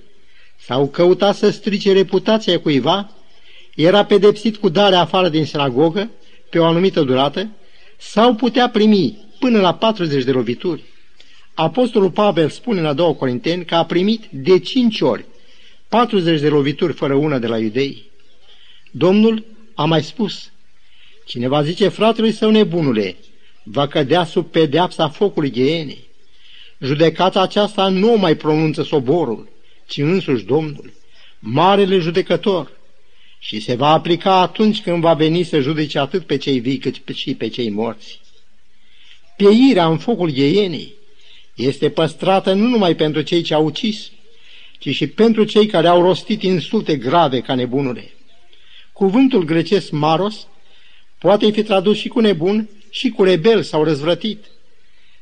sau 0.66 0.88
căuta 0.88 1.32
să 1.32 1.50
strice 1.50 1.92
reputația 1.92 2.60
cuiva, 2.60 3.10
era 3.74 4.04
pedepsit 4.04 4.56
cu 4.56 4.68
dare 4.68 4.96
afară 4.96 5.28
din 5.28 5.44
sinagogă 5.44 6.10
pe 6.50 6.58
o 6.58 6.64
anumită 6.64 7.02
durată 7.02 7.48
sau 7.96 8.34
putea 8.34 8.68
primi 8.68 9.18
până 9.38 9.60
la 9.60 9.74
40 9.74 10.24
de 10.24 10.30
lovituri. 10.30 10.82
Apostolul 11.60 12.10
Pavel 12.10 12.50
spune 12.50 12.80
la 12.80 12.92
2 12.92 13.16
Corinteni 13.16 13.64
că 13.64 13.74
a 13.74 13.84
primit 13.84 14.24
de 14.30 14.58
5 14.58 15.00
ori 15.00 15.24
40 15.88 16.40
de 16.40 16.48
lovituri 16.48 16.92
fără 16.92 17.14
una 17.14 17.38
de 17.38 17.46
la 17.46 17.58
iudei. 17.58 18.02
Domnul 18.90 19.44
a 19.74 19.84
mai 19.84 20.02
spus, 20.02 20.50
cine 21.26 21.48
va 21.48 21.62
zice 21.62 21.88
fratelui 21.88 22.32
său 22.32 22.50
nebunule, 22.50 23.16
va 23.62 23.88
cădea 23.88 24.24
sub 24.24 24.46
pedeapsa 24.46 25.08
focului 25.08 25.50
ghienei. 25.50 26.08
Judecata 26.78 27.40
aceasta 27.40 27.88
nu 27.88 28.16
mai 28.16 28.34
pronunță 28.34 28.82
soborul, 28.82 29.48
ci 29.86 29.98
însuși 29.98 30.44
Domnul, 30.44 30.92
marele 31.38 31.98
judecător, 31.98 32.70
și 33.38 33.60
se 33.60 33.74
va 33.74 33.88
aplica 33.88 34.40
atunci 34.40 34.82
când 34.82 35.00
va 35.00 35.14
veni 35.14 35.42
să 35.42 35.60
judece 35.60 35.98
atât 35.98 36.26
pe 36.26 36.36
cei 36.36 36.58
vii 36.58 36.78
cât 36.78 37.14
și 37.14 37.34
pe 37.34 37.48
cei 37.48 37.70
morți. 37.70 38.20
Pieirea 39.36 39.86
în 39.86 39.98
focul 39.98 40.30
gheienei 40.30 40.98
este 41.60 41.90
păstrată 41.90 42.52
nu 42.52 42.66
numai 42.66 42.94
pentru 42.94 43.22
cei 43.22 43.42
ce 43.42 43.54
au 43.54 43.64
ucis, 43.64 44.10
ci 44.78 44.94
și 44.94 45.06
pentru 45.06 45.44
cei 45.44 45.66
care 45.66 45.86
au 45.86 46.02
rostit 46.02 46.42
insulte 46.42 46.96
grave 46.96 47.40
ca 47.40 47.54
nebunule. 47.54 48.10
Cuvântul 48.92 49.44
grecesc 49.44 49.90
maros 49.90 50.46
poate 51.18 51.50
fi 51.50 51.62
tradus 51.62 51.96
și 51.96 52.08
cu 52.08 52.20
nebun 52.20 52.68
și 52.90 53.08
cu 53.08 53.22
rebel 53.22 53.62
sau 53.62 53.84
răzvrătit. 53.84 54.44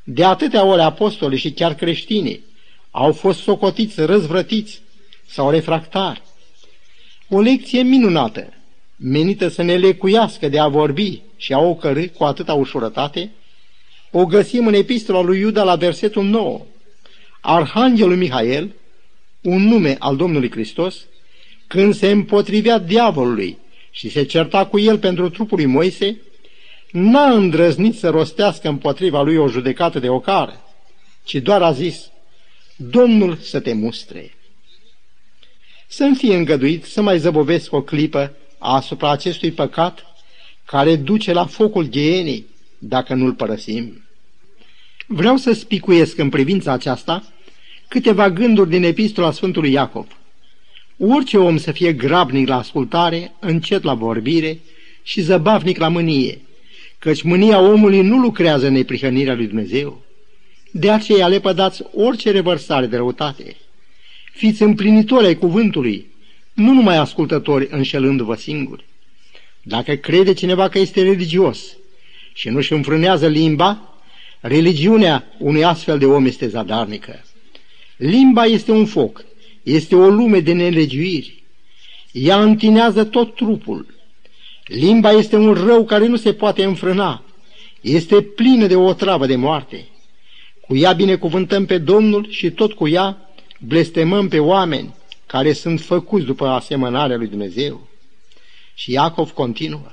De 0.05 0.25
atâtea 0.25 0.65
ori 0.65 0.81
apostoli 0.81 1.37
și 1.37 1.51
chiar 1.51 1.75
creștini 1.75 2.41
au 2.91 3.13
fost 3.13 3.41
socotiți 3.41 4.01
răzvrătiți 4.01 4.81
sau 5.27 5.51
refractari. 5.51 6.23
O 7.29 7.41
lecție 7.41 7.83
minunată, 7.83 8.53
menită 8.97 9.49
să 9.49 9.63
ne 9.63 9.77
lecuiască 9.77 10.49
de 10.49 10.59
a 10.59 10.69
vorbi 10.69 11.23
și 11.37 11.53
a 11.53 11.59
ocărâ 11.59 12.09
cu 12.09 12.25
atâta 12.25 12.55
ușurătate, 12.55 13.31
o 14.11 14.27
găsim 14.27 14.67
în 14.67 14.75
epistola 14.75 15.21
lui 15.21 15.39
Iuda 15.39 15.63
la 15.63 15.77
versetul 15.77 16.25
9. 16.25 16.61
Arhanghelul 17.41 18.17
Mihael, 18.17 18.75
un 19.43 19.63
nume 19.63 19.97
al 19.99 20.17
Domnului 20.17 20.51
Hristos, 20.51 20.97
când 21.67 21.95
se 21.95 22.11
împotrivea 22.11 22.79
diavolului 22.79 23.59
și 23.91 24.11
se 24.11 24.23
certa 24.25 24.67
cu 24.67 24.79
el 24.79 24.99
pentru 24.99 25.31
trupul 25.31 25.57
lui 25.57 25.67
Moise, 25.67 26.21
n-a 26.91 27.31
îndrăznit 27.31 27.99
să 27.99 28.09
rostească 28.09 28.69
împotriva 28.69 29.23
lui 29.23 29.37
o 29.37 29.49
judecată 29.49 29.99
de 29.99 30.09
ocară, 30.09 30.61
ci 31.25 31.35
doar 31.35 31.63
a 31.63 31.73
zis, 31.73 32.11
Domnul 32.77 33.37
să 33.37 33.61
te 33.61 33.73
mustre. 33.73 34.33
Să-mi 35.87 36.17
fie 36.17 36.37
îngăduit 36.37 36.85
să 36.85 37.03
mai 37.03 37.19
zăbovesc 37.19 37.73
o 37.73 37.83
clipă 37.83 38.37
asupra 38.59 39.11
acestui 39.11 39.51
păcat 39.51 40.07
care 40.65 40.97
duce 40.97 41.33
la 41.33 41.47
focul 41.47 41.85
ghienii 41.85 42.47
dacă 42.79 43.15
nu-l 43.15 43.33
părăsim. 43.33 44.03
Vreau 45.07 45.37
să 45.37 45.53
spicuiesc 45.53 46.19
în 46.19 46.29
privința 46.29 46.73
aceasta 46.73 47.33
câteva 47.89 48.31
gânduri 48.31 48.71
din 48.71 48.83
epistola 48.83 49.33
Sfântului 49.33 49.73
Iacov. 49.73 50.07
Orice 50.99 51.39
om 51.39 51.57
să 51.57 51.73
fie 51.73 51.93
grabnic 51.93 52.49
la 52.49 52.59
ascultare, 52.59 53.35
încet 53.39 53.83
la 53.83 53.95
vorbire 53.95 54.61
și 55.03 55.21
zăbavnic 55.21 55.79
la 55.79 55.89
mânie, 55.89 56.41
căci 56.99 57.23
mânia 57.23 57.61
omului 57.61 58.03
nu 58.03 58.19
lucrează 58.19 58.67
în 58.67 58.73
neprihănirea 58.73 59.35
lui 59.35 59.47
Dumnezeu. 59.47 60.03
De 60.71 60.91
aceea 60.91 61.29
le 61.29 61.41
pădați 61.41 61.83
orice 61.95 62.31
revărsare 62.31 62.87
de 62.87 62.97
răutate. 62.97 63.57
Fiți 64.33 64.63
împlinitori 64.63 65.27
ai 65.27 65.35
cuvântului, 65.35 66.07
nu 66.53 66.73
numai 66.73 66.97
ascultători 66.97 67.69
înșelându-vă 67.71 68.35
singuri. 68.35 68.85
Dacă 69.63 69.95
crede 69.95 70.33
cineva 70.33 70.69
că 70.69 70.79
este 70.79 71.03
religios 71.03 71.78
și 72.39 72.49
nu-și 72.49 72.73
înfrânează 72.73 73.27
limba, 73.27 73.95
religiunea 74.41 75.27
unui 75.39 75.65
astfel 75.65 75.99
de 75.99 76.07
om 76.07 76.27
este 76.27 76.49
zadarnică. 76.49 77.25
Limba 77.97 78.45
este 78.45 78.71
un 78.71 78.87
foc, 78.87 79.25
este 79.63 79.95
o 79.95 80.09
lume 80.09 80.41
de 80.41 80.53
nelegiuiri. 80.53 81.43
Ea 82.13 82.43
întinează 82.43 83.05
tot 83.05 83.35
trupul. 83.35 83.95
Limba 84.65 85.11
este 85.11 85.37
un 85.37 85.53
rău 85.53 85.85
care 85.85 86.07
nu 86.07 86.17
se 86.17 86.33
poate 86.33 86.65
înfrâna. 86.65 87.25
Este 87.81 88.23
plină 88.23 88.67
de 88.67 88.77
o 88.77 88.93
travă 88.93 89.27
de 89.27 89.37
moarte. 89.37 89.89
Cu 90.61 90.77
ea 90.77 90.93
binecuvântăm 90.93 91.67
pe 91.67 91.79
Domnul 91.79 92.27
și 92.31 92.51
tot 92.51 92.73
cu 92.73 92.89
ea 92.89 93.31
blestemăm 93.59 94.29
pe 94.29 94.39
oameni 94.39 94.95
care 95.27 95.53
sunt 95.53 95.81
făcuți 95.81 96.25
după 96.25 96.47
asemănarea 96.47 97.17
lui 97.17 97.27
Dumnezeu. 97.27 97.89
Și 98.75 98.93
Iacov 98.93 99.31
continuă. 99.31 99.93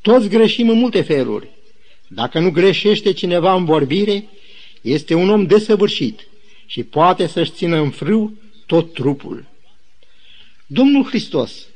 Toți 0.00 0.28
greșim 0.28 0.68
în 0.68 0.78
multe 0.78 1.02
feluri. 1.02 1.58
Dacă 2.12 2.38
nu 2.38 2.50
greșește 2.50 3.12
cineva 3.12 3.54
în 3.54 3.64
vorbire, 3.64 4.24
este 4.80 5.14
un 5.14 5.30
om 5.30 5.46
desăvârșit 5.46 6.28
și 6.66 6.82
poate 6.82 7.26
să-și 7.26 7.50
țină 7.50 7.76
în 7.76 7.90
frâu 7.90 8.32
tot 8.66 8.92
trupul. 8.92 9.44
Domnul 10.66 11.04
Hristos, 11.04 11.66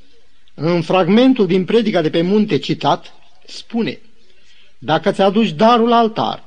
în 0.54 0.82
fragmentul 0.82 1.46
din 1.46 1.64
predica 1.64 2.02
de 2.02 2.10
pe 2.10 2.22
munte 2.22 2.58
citat, 2.58 3.14
spune 3.46 4.00
Dacă 4.78 5.12
ți-aduci 5.12 5.50
darul 5.50 5.92
altar 5.92 6.44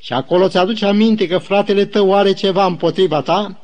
și 0.00 0.12
acolo 0.12 0.48
ți-aduci 0.48 0.82
aminte 0.82 1.26
că 1.26 1.38
fratele 1.38 1.84
tău 1.84 2.14
are 2.14 2.32
ceva 2.32 2.66
împotriva 2.66 3.20
ta, 3.22 3.60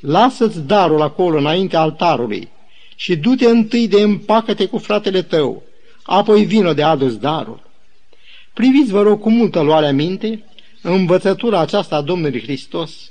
lasă-ți 0.00 0.60
darul 0.60 1.02
acolo 1.02 1.38
înainte 1.38 1.76
altarului 1.76 2.48
și 2.96 3.16
du-te 3.16 3.46
întâi 3.46 3.88
de 3.88 4.00
împacă-te 4.00 4.66
cu 4.66 4.78
fratele 4.78 5.22
tău, 5.22 5.62
apoi 6.02 6.44
vină 6.44 6.72
de 6.72 6.82
adus 6.82 7.16
darul. 7.16 7.69
Priviți, 8.60 8.90
vă 8.90 9.02
rog, 9.02 9.20
cu 9.20 9.30
multă 9.30 9.60
luare 9.60 9.86
aminte 9.86 10.44
învățătura 10.82 11.60
aceasta 11.60 11.96
a 11.96 12.00
Domnului 12.00 12.42
Hristos. 12.42 13.10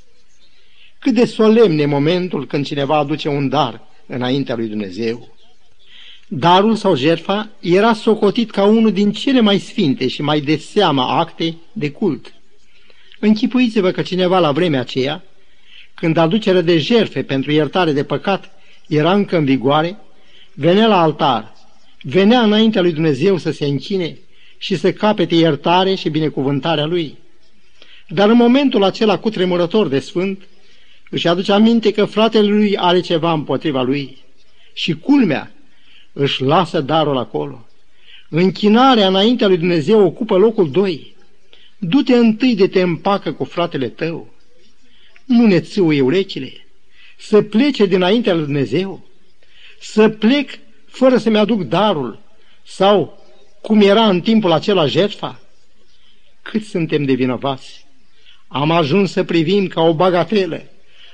Cât 1.00 1.14
de 1.14 1.26
solemn 1.26 1.80
e 1.80 1.86
momentul 1.86 2.48
când 2.48 2.66
cineva 2.66 2.98
aduce 2.98 3.28
un 3.28 3.50
dar 3.50 3.82
înaintea 4.06 4.56
lui 4.56 4.68
Dumnezeu. 4.68 5.36
Darul 6.28 6.76
sau 6.76 6.96
jertfa 6.96 7.50
era 7.60 7.94
socotit 7.94 8.52
ca 8.52 8.64
unul 8.64 8.92
din 8.92 9.12
cele 9.12 9.40
mai 9.40 9.60
sfinte 9.60 10.08
și 10.08 10.22
mai 10.22 10.40
de 10.40 10.58
seama 10.58 11.20
acte 11.20 11.56
de 11.72 11.92
cult. 11.92 12.34
Închipuiți-vă 13.20 13.92
că 13.92 14.02
cineva 14.02 14.40
la 14.40 14.52
vremea 14.52 14.80
aceea, 14.80 15.24
când 15.94 16.18
aducerea 16.18 16.62
de 16.62 16.78
jertfe 16.78 17.24
pentru 17.24 17.52
iertare 17.52 17.92
de 17.92 18.04
păcat 18.04 18.52
era 18.88 19.14
încă 19.14 19.38
în 19.38 19.46
vigoare, 19.46 19.98
venea 20.54 20.88
la 20.88 21.02
altar, 21.02 21.54
venea 22.02 22.42
înaintea 22.42 22.82
lui 22.82 22.94
Dumnezeu 22.94 23.38
să 23.38 23.52
se 23.52 23.66
închine 23.66 24.18
și 24.62 24.76
să 24.76 24.94
capete 24.94 25.36
iertare 25.36 25.96
și 25.96 26.10
binecuvântarea 26.10 26.86
lui. 26.86 27.18
Dar 28.08 28.30
în 28.30 28.36
momentul 28.36 28.84
acela 28.84 29.20
cu 29.20 29.30
tremurător 29.30 29.88
de 29.88 30.00
sfânt, 30.00 30.42
își 31.10 31.28
aduce 31.28 31.52
aminte 31.52 31.92
că 31.92 32.06
fratele 32.06 32.48
lui 32.48 32.78
are 32.78 33.00
ceva 33.00 33.32
împotriva 33.32 33.82
lui. 33.82 34.18
Și 34.74 34.94
culmea, 34.94 35.52
își 36.14 36.44
lasă 36.44 36.82
darul 36.82 37.18
acolo. 37.18 37.68
Închinarea 38.30 39.08
înaintea 39.08 39.48
lui 39.48 39.58
Dumnezeu 39.58 40.06
ocupă 40.06 40.38
locul 40.38 40.72
doi. 40.72 41.16
Du-te 41.78 42.16
întâi 42.16 42.56
de 42.56 42.68
te 42.68 42.82
împacă 42.82 43.32
cu 43.32 43.44
fratele 43.44 43.88
tău. 43.88 44.34
Nu 45.26 45.46
ne 45.46 45.60
țâuie 45.60 46.02
urechile. 46.02 46.52
Să 47.18 47.42
plece 47.42 47.86
dinaintea 47.86 48.34
lui 48.34 48.44
Dumnezeu. 48.44 49.08
Să 49.80 50.10
plec 50.10 50.50
fără 50.86 51.18
să-mi 51.18 51.38
aduc 51.38 51.62
darul. 51.62 52.20
Sau, 52.66 53.19
cum 53.62 53.82
era 53.82 54.08
în 54.08 54.22
timpul 54.22 54.52
acela 54.52 54.86
jertfa. 54.86 55.40
Cât 56.42 56.64
suntem 56.64 57.04
de 57.04 57.14
vinovați? 57.14 57.86
Am 58.48 58.72
ajuns 58.72 59.12
să 59.12 59.24
privim 59.24 59.68
ca 59.68 59.82
o 59.82 59.94
bagatelă 59.94 60.64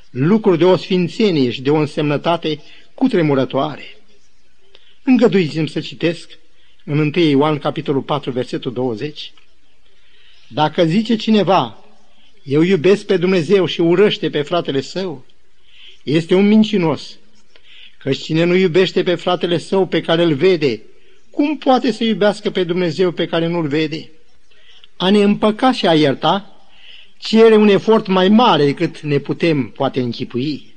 lucruri 0.10 0.58
de 0.58 0.66
o 0.66 0.76
sfințenie 0.76 1.52
și 1.52 1.62
de 1.62 1.70
o 1.70 1.76
însemnătate 1.76 2.62
cutremurătoare. 2.94 3.98
Îngăduiți-mi 5.04 5.70
să 5.70 5.80
citesc 5.80 6.38
în 6.84 7.00
1 7.00 7.12
Ioan, 7.24 7.58
capitolul 7.58 8.02
4, 8.02 8.32
versetul 8.32 8.74
20. 8.74 9.34
Dacă 10.48 10.86
zice 10.86 11.16
cineva, 11.16 11.86
eu 12.44 12.62
iubesc 12.62 13.06
pe 13.06 13.18
Dumnezeu 13.18 13.66
și 13.66 13.82
urăște 13.82 14.30
pe 14.30 14.42
fratele 14.42 14.82
său, 14.82 15.26
este 16.04 16.36
un 16.36 16.48
mincinos, 16.48 17.18
căci 17.98 18.18
cine 18.18 18.44
nu 18.44 18.56
iubește 18.56 19.04
pe 19.04 19.16
fratele 19.16 19.58
său 19.58 19.86
pe 19.86 20.02
care 20.02 20.24
îl 20.24 20.34
vede, 20.34 20.82
cum 21.36 21.58
poate 21.58 21.92
să 21.92 22.04
iubească 22.04 22.50
pe 22.50 22.64
Dumnezeu 22.64 23.12
pe 23.12 23.26
care 23.26 23.48
nu-l 23.48 23.68
vede? 23.68 24.10
A 24.98 25.10
ne 25.10 25.24
împăca 25.24 25.72
și 25.72 25.88
a 25.88 25.94
ierta 25.94 26.56
cere 27.18 27.56
un 27.56 27.68
efort 27.68 28.08
mai 28.08 28.30
mare 28.30 28.66
decât 28.66 29.00
ne 29.00 29.18
putem 29.18 29.70
poate 29.70 30.02
închipui. 30.02 30.76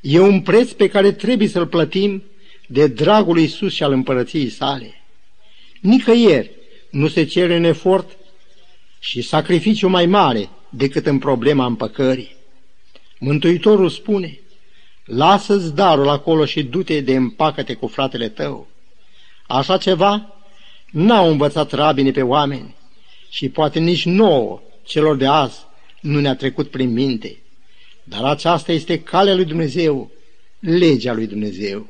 E 0.00 0.18
un 0.18 0.40
preț 0.40 0.70
pe 0.70 0.88
care 0.88 1.12
trebuie 1.12 1.48
să-l 1.48 1.66
plătim 1.66 2.22
de 2.66 2.86
dragul 2.86 3.38
Iisus 3.38 3.72
și 3.72 3.82
al 3.82 3.92
împărăției 3.92 4.48
sale. 4.48 4.94
Nicăieri 5.80 6.50
nu 6.90 7.08
se 7.08 7.24
cere 7.24 7.56
un 7.56 7.64
efort 7.64 8.16
și 8.98 9.22
sacrificiu 9.22 9.88
mai 9.88 10.06
mare 10.06 10.48
decât 10.68 11.06
în 11.06 11.18
problema 11.18 11.64
împăcării. 11.64 12.36
Mântuitorul 13.18 13.88
spune, 13.88 14.40
lasă-ți 15.04 15.74
darul 15.74 16.08
acolo 16.08 16.44
și 16.44 16.62
du-te 16.62 17.00
de 17.00 17.14
împacă-te 17.14 17.74
cu 17.74 17.86
fratele 17.86 18.28
tău. 18.28 18.68
Așa 19.50 19.76
ceva 19.76 20.34
n-au 20.90 21.30
învățat 21.30 21.72
rabinii 21.72 22.12
pe 22.12 22.22
oameni 22.22 22.74
și 23.30 23.48
poate 23.48 23.78
nici 23.78 24.04
nouă 24.04 24.60
celor 24.82 25.16
de 25.16 25.26
azi 25.26 25.58
nu 26.00 26.20
ne-a 26.20 26.34
trecut 26.34 26.70
prin 26.70 26.92
minte. 26.92 27.36
Dar 28.04 28.24
aceasta 28.24 28.72
este 28.72 29.00
calea 29.00 29.34
lui 29.34 29.44
Dumnezeu, 29.44 30.10
legea 30.58 31.12
lui 31.12 31.26
Dumnezeu. 31.26 31.86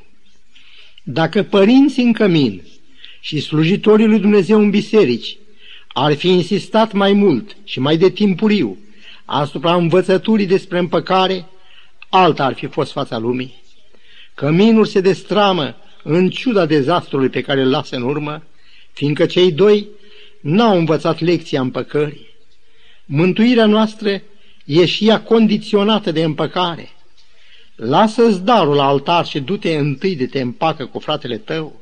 Dacă 1.03 1.43
părinții 1.43 2.03
în 2.03 2.13
cămin 2.13 2.63
și 3.21 3.41
slujitorii 3.41 4.07
lui 4.07 4.21
Dumnezeu 4.21 4.59
în 4.59 4.71
biserici 4.71 5.37
ar 5.89 6.15
fi 6.15 6.29
insistat 6.29 6.93
mai 6.93 7.13
mult 7.13 7.57
și 7.65 7.81
mai 7.81 7.97
de 7.97 8.11
timpuriu 8.11 8.79
asupra 9.25 9.75
învățăturii 9.75 10.47
despre 10.47 10.79
împăcare, 10.79 11.47
alta 12.09 12.45
ar 12.45 12.55
fi 12.55 12.67
fost 12.67 12.93
fața 12.93 13.19
lumii. 13.19 13.63
Căminul 14.35 14.85
se 14.85 15.01
destramă 15.01 15.75
în 16.03 16.31
ciuda 16.31 16.67
dezastrului 16.67 17.29
pe 17.29 17.41
care 17.41 17.61
îl 17.61 17.71
lasă 17.71 17.97
în 17.97 18.03
urmă, 18.03 18.43
fiindcă 18.93 19.27
cei 19.27 19.53
doi 19.53 19.89
n-au 20.41 20.79
învățat 20.79 21.21
lecția 21.21 21.61
împăcării. 21.61 22.29
Mântuirea 23.05 23.67
noastră 23.67 24.23
e 24.65 24.87
și 24.87 25.09
ea 25.09 25.23
condiționată 25.23 26.13
de 26.13 26.23
împăcare. 26.23 26.89
Lasă-ți 27.75 28.45
darul 28.45 28.75
la 28.75 28.87
altar 28.87 29.27
și 29.27 29.41
du-te 29.41 29.77
întâi 29.77 30.17
de 30.17 30.27
te 30.27 30.41
împacă 30.41 30.87
cu 30.87 30.99
fratele 30.99 31.37
tău. 31.37 31.81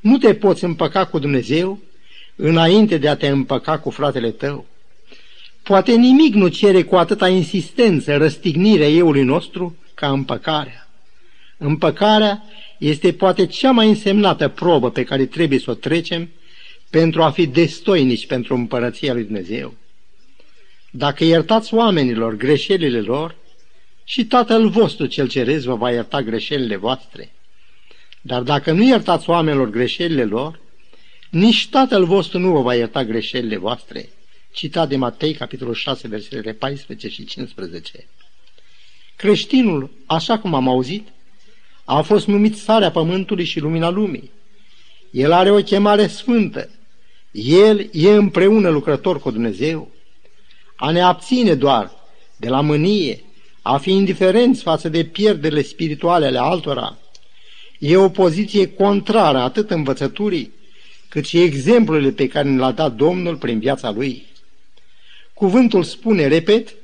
Nu 0.00 0.18
te 0.18 0.34
poți 0.34 0.64
împăca 0.64 1.06
cu 1.06 1.18
Dumnezeu 1.18 1.78
înainte 2.36 2.98
de 2.98 3.08
a 3.08 3.16
te 3.16 3.28
împăca 3.28 3.78
cu 3.78 3.90
fratele 3.90 4.30
tău. 4.30 4.66
Poate 5.62 5.94
nimic 5.94 6.34
nu 6.34 6.48
cere 6.48 6.82
cu 6.82 6.96
atâta 6.96 7.28
insistență 7.28 8.16
răstignirea 8.16 8.88
eului 8.88 9.22
nostru 9.22 9.76
ca 9.94 10.10
împăcarea. 10.10 10.88
Împăcarea 11.56 12.42
este 12.78 13.12
poate 13.12 13.46
cea 13.46 13.70
mai 13.70 13.88
însemnată 13.88 14.48
probă 14.48 14.90
pe 14.90 15.04
care 15.04 15.26
trebuie 15.26 15.58
să 15.58 15.70
o 15.70 15.74
trecem 15.74 16.28
pentru 16.90 17.22
a 17.22 17.30
fi 17.30 17.46
destoinici 17.46 18.26
pentru 18.26 18.54
împărăția 18.54 19.12
lui 19.12 19.24
Dumnezeu. 19.24 19.74
Dacă 20.90 21.24
iertați 21.24 21.74
oamenilor 21.74 22.36
greșelile 22.36 23.00
lor, 23.00 23.36
și 24.04 24.24
Tatăl 24.24 24.68
vostru 24.68 25.06
cel 25.06 25.28
ceresc 25.28 25.64
vă 25.64 25.74
va 25.74 25.90
ierta 25.90 26.22
greșelile 26.22 26.76
voastre. 26.76 27.32
Dar 28.20 28.42
dacă 28.42 28.72
nu 28.72 28.82
iertați 28.82 29.30
oamenilor 29.30 29.70
greșelile 29.70 30.24
lor, 30.24 30.60
nici 31.30 31.68
Tatăl 31.68 32.04
vostru 32.04 32.38
nu 32.38 32.52
vă 32.52 32.60
va 32.60 32.74
ierta 32.74 33.04
greșelile 33.04 33.56
voastre. 33.56 34.08
Citat 34.52 34.88
de 34.88 34.96
Matei, 34.96 35.34
capitolul 35.34 35.74
6, 35.74 36.08
versetele 36.08 36.52
14 36.52 37.08
și 37.08 37.24
15. 37.24 38.06
Creștinul, 39.16 39.90
așa 40.06 40.38
cum 40.38 40.54
am 40.54 40.68
auzit, 40.68 41.08
a 41.90 42.00
fost 42.00 42.26
numit 42.26 42.56
sarea 42.56 42.90
pământului 42.90 43.44
și 43.44 43.60
lumina 43.60 43.90
lumii. 43.90 44.30
El 45.10 45.32
are 45.32 45.50
o 45.50 45.62
chemare 45.62 46.06
sfântă. 46.06 46.70
El 47.32 47.88
e 47.92 48.10
împreună 48.10 48.68
lucrător 48.68 49.20
cu 49.20 49.30
Dumnezeu 49.30 49.90
a 50.76 50.90
ne 50.90 51.00
abține 51.00 51.54
doar 51.54 51.90
de 52.36 52.48
la 52.48 52.60
mânie, 52.60 53.24
a 53.62 53.78
fi 53.78 53.90
indiferenți 53.90 54.62
față 54.62 54.88
de 54.88 55.04
pierderile 55.04 55.62
spirituale 55.62 56.26
ale 56.26 56.38
altora, 56.38 56.98
e 57.78 57.96
o 57.96 58.08
poziție 58.08 58.74
contrară 58.74 59.38
atât 59.38 59.70
învățăturii, 59.70 60.52
cât 61.08 61.24
și 61.24 61.40
exemplele 61.42 62.10
pe 62.10 62.28
care 62.28 62.48
ne 62.48 62.58
l-a 62.58 62.72
dat 62.72 62.94
Domnul 62.94 63.36
prin 63.36 63.58
viața 63.58 63.90
Lui. 63.90 64.26
Cuvântul 65.34 65.82
spune, 65.82 66.26
repet, 66.26 66.74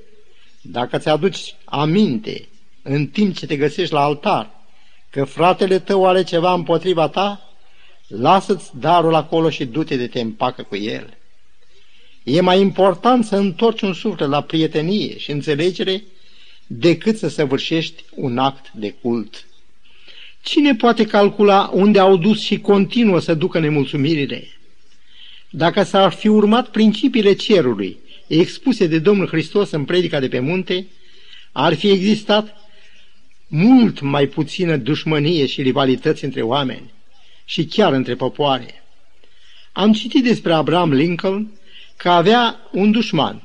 dacă 0.61 0.99
ți-aduci 0.99 1.55
aminte 1.65 2.49
în 2.83 3.07
timp 3.07 3.37
ce 3.37 3.47
te 3.47 3.57
găsești 3.57 3.93
la 3.93 4.03
altar, 4.03 4.54
că 5.15 5.25
fratele 5.25 5.79
tău 5.79 6.07
are 6.07 6.23
ceva 6.23 6.53
împotriva 6.53 7.09
ta, 7.09 7.55
lasă-ți 8.07 8.71
darul 8.79 9.15
acolo 9.15 9.51
și 9.51 9.65
du-te 9.65 9.97
de 9.97 10.07
te 10.07 10.21
împacă 10.21 10.63
cu 10.63 10.77
el. 10.77 11.17
E 12.23 12.41
mai 12.41 12.61
important 12.61 13.25
să 13.25 13.37
întorci 13.37 13.81
un 13.81 13.93
suflet 13.93 14.29
la 14.29 14.41
prietenie 14.41 15.19
și 15.19 15.31
înțelegere 15.31 16.05
decât 16.67 17.19
să 17.19 17.29
săvârșești 17.29 18.05
un 18.15 18.39
act 18.39 18.73
de 18.73 18.95
cult. 19.03 19.47
Cine 20.43 20.75
poate 20.75 21.07
calcula 21.07 21.71
unde 21.73 21.99
au 21.99 22.17
dus 22.17 22.41
și 22.41 22.59
continuă 22.59 23.21
să 23.21 23.35
ducă 23.35 23.59
nemulțumirile? 23.59 24.49
Dacă 25.51 25.83
s-ar 25.83 26.13
fi 26.13 26.29
urmat 26.29 26.69
principiile 26.69 27.33
cerului 27.33 27.99
expuse 28.27 28.87
de 28.87 28.99
Domnul 28.99 29.27
Hristos 29.27 29.71
în 29.71 29.85
predica 29.85 30.21
de 30.21 30.29
pe 30.29 30.39
munte, 30.39 30.87
ar 31.53 31.75
fi 31.75 31.91
existat 31.91 32.64
mult 33.57 34.01
mai 34.01 34.27
puțină 34.27 34.77
dușmănie 34.77 35.47
și 35.47 35.63
rivalități 35.63 36.25
între 36.25 36.43
oameni 36.43 36.93
și 37.45 37.65
chiar 37.65 37.93
între 37.93 38.15
popoare. 38.15 38.83
Am 39.73 39.93
citit 39.93 40.25
despre 40.25 40.53
Abraham 40.53 40.93
Lincoln 40.93 41.51
că 41.97 42.09
avea 42.09 42.61
un 42.73 42.91
dușman, 42.91 43.43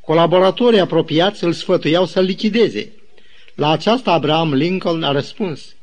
Colaboratorii 0.00 0.80
apropiați 0.80 1.44
îl 1.44 1.52
sfătuiau 1.52 2.06
să-l 2.06 2.24
lichideze. 2.24 2.92
La 3.54 3.70
aceasta 3.70 4.12
Abraham 4.12 4.54
Lincoln 4.54 5.02
a 5.02 5.12
răspuns, 5.12 5.74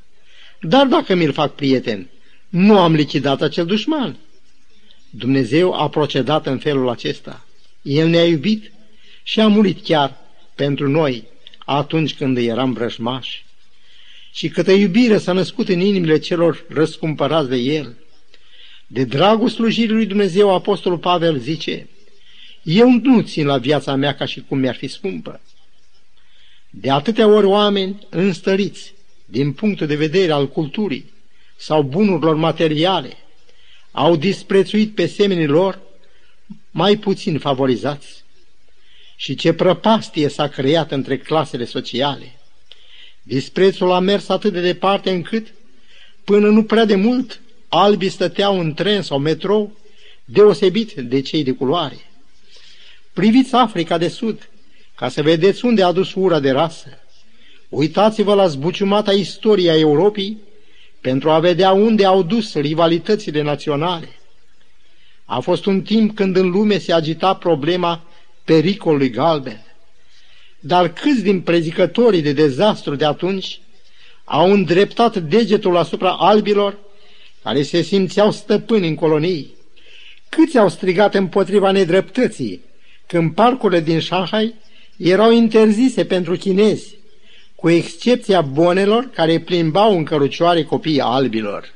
Dar 0.62 0.86
dacă 0.86 1.16
mi-l 1.16 1.32
fac 1.32 1.56
prieten, 1.56 2.10
nu 2.50 2.80
am 2.80 2.94
lichidat 2.94 3.42
acel 3.42 3.66
dușman. 3.66 4.18
Dumnezeu 5.10 5.74
a 5.74 5.90
procedat 5.90 6.46
în 6.48 6.58
felul 6.58 6.90
acesta. 6.90 7.46
El 7.82 8.08
ne-a 8.08 8.26
iubit 8.26 8.72
și 9.24 9.40
a 9.40 9.48
murit 9.48 9.84
chiar 9.84 10.18
pentru 10.56 10.90
noi 10.90 11.24
atunci 11.66 12.14
când 12.14 12.38
eram 12.38 12.74
vrăjmași. 12.74 13.47
Și 14.38 14.50
câtă 14.50 14.72
iubire 14.72 15.18
s-a 15.18 15.32
născut 15.32 15.70
în 15.70 15.80
inimile 15.80 16.20
celor 16.20 16.66
răscumpărați 16.70 17.50
de 17.50 17.56
El. 17.56 17.98
De 18.88 19.04
dragul 19.04 19.50
slujirii 19.50 19.94
lui 19.94 20.06
Dumnezeu, 20.06 20.54
Apostolul 20.54 20.98
Pavel 20.98 21.38
zice, 21.38 21.90
Eu 22.64 22.90
nu 22.90 23.22
țin 23.22 23.46
la 23.46 23.58
viața 23.58 23.96
mea 23.96 24.16
ca 24.16 24.26
și 24.26 24.44
cum 24.48 24.58
mi-ar 24.58 24.76
fi 24.76 24.88
scumpă. 24.88 25.42
De 26.70 26.90
atâtea 26.90 27.28
ori 27.28 27.46
oameni 27.46 28.08
înstăriți 28.10 28.94
din 29.26 29.52
punctul 29.54 29.88
de 29.88 29.96
vedere 29.96 30.32
al 30.32 30.48
culturii 30.48 31.12
sau 31.56 31.84
bunurilor 31.84 32.36
materiale 32.36 33.18
au 33.92 34.16
disprețuit 34.16 34.96
pe 34.96 35.06
semenii 35.06 35.48
lor 35.48 35.82
mai 36.72 36.98
puțin 36.98 37.40
favorizați 37.40 38.24
și 39.16 39.36
ce 39.36 39.54
prăpastie 39.54 40.28
s-a 40.28 40.48
creat 40.48 40.92
între 40.92 41.18
clasele 41.18 41.66
sociale. 41.66 42.37
Disprețul 43.28 43.92
a 43.92 44.00
mers 44.00 44.30
atât 44.30 44.54
de 44.54 44.62
departe 44.62 45.10
încât, 45.10 45.48
până 46.24 46.50
nu 46.50 46.64
prea 46.64 46.86
de 46.86 46.96
mult, 46.96 47.40
albii 47.68 48.10
stăteau 48.10 48.60
în 48.60 48.74
tren 48.74 49.02
sau 49.02 49.20
metrou, 49.20 49.78
deosebit 50.26 50.92
de 50.92 51.22
cei 51.22 51.44
de 51.44 51.52
culoare. 51.52 51.98
Priviți 53.14 53.54
Africa 53.54 53.98
de 53.98 54.08
Sud, 54.08 54.50
ca 54.96 55.10
să 55.10 55.22
vedeți 55.22 55.66
unde 55.66 55.84
a 55.84 55.92
dus 55.92 56.14
ura 56.14 56.40
de 56.40 56.52
rasă. 56.52 56.88
Uitați-vă 57.70 58.34
la 58.34 58.48
zbuciumata 58.48 59.12
istoria 59.12 59.78
Europei 59.78 60.38
pentru 61.02 61.30
a 61.30 61.40
vedea 61.40 61.72
unde 61.72 62.06
au 62.06 62.24
dus 62.24 62.54
rivalitățile 62.54 63.42
naționale. 63.42 64.10
A 65.26 65.40
fost 65.40 65.66
un 65.66 65.82
timp 65.82 66.16
când 66.16 66.36
în 66.36 66.50
lume 66.50 66.78
se 66.78 66.94
agita 66.94 67.34
problema 67.34 68.04
pericolului 68.44 69.10
galben. 69.10 69.67
Dar 70.60 70.94
câți 70.94 71.24
din 71.24 71.42
prezicătorii 71.42 72.22
de 72.22 72.32
dezastru 72.34 72.96
de 72.96 73.06
atunci 73.06 73.60
au 74.24 74.52
îndreptat 74.52 75.18
degetul 75.18 75.78
asupra 75.78 76.12
albilor 76.12 76.78
care 77.44 77.64
se 77.64 77.82
simțeau 77.82 78.32
stăpâni 78.32 78.88
în 78.88 78.96
colonii? 78.96 79.56
Câți 80.30 80.58
au 80.58 80.70
strigat 80.70 81.16
împotriva 81.16 81.72
nedreptății 81.72 82.62
când 83.08 83.34
parcurile 83.34 83.80
din 83.80 84.00
Shanghai 84.00 84.54
erau 84.98 85.32
interzise 85.32 86.06
pentru 86.06 86.36
chinezi, 86.36 86.96
cu 87.56 87.70
excepția 87.70 88.42
bonelor 88.42 89.10
care 89.14 89.40
plimbau 89.40 89.98
în 89.98 90.04
cărucioare 90.04 90.64
copiii 90.64 91.00
albilor. 91.00 91.74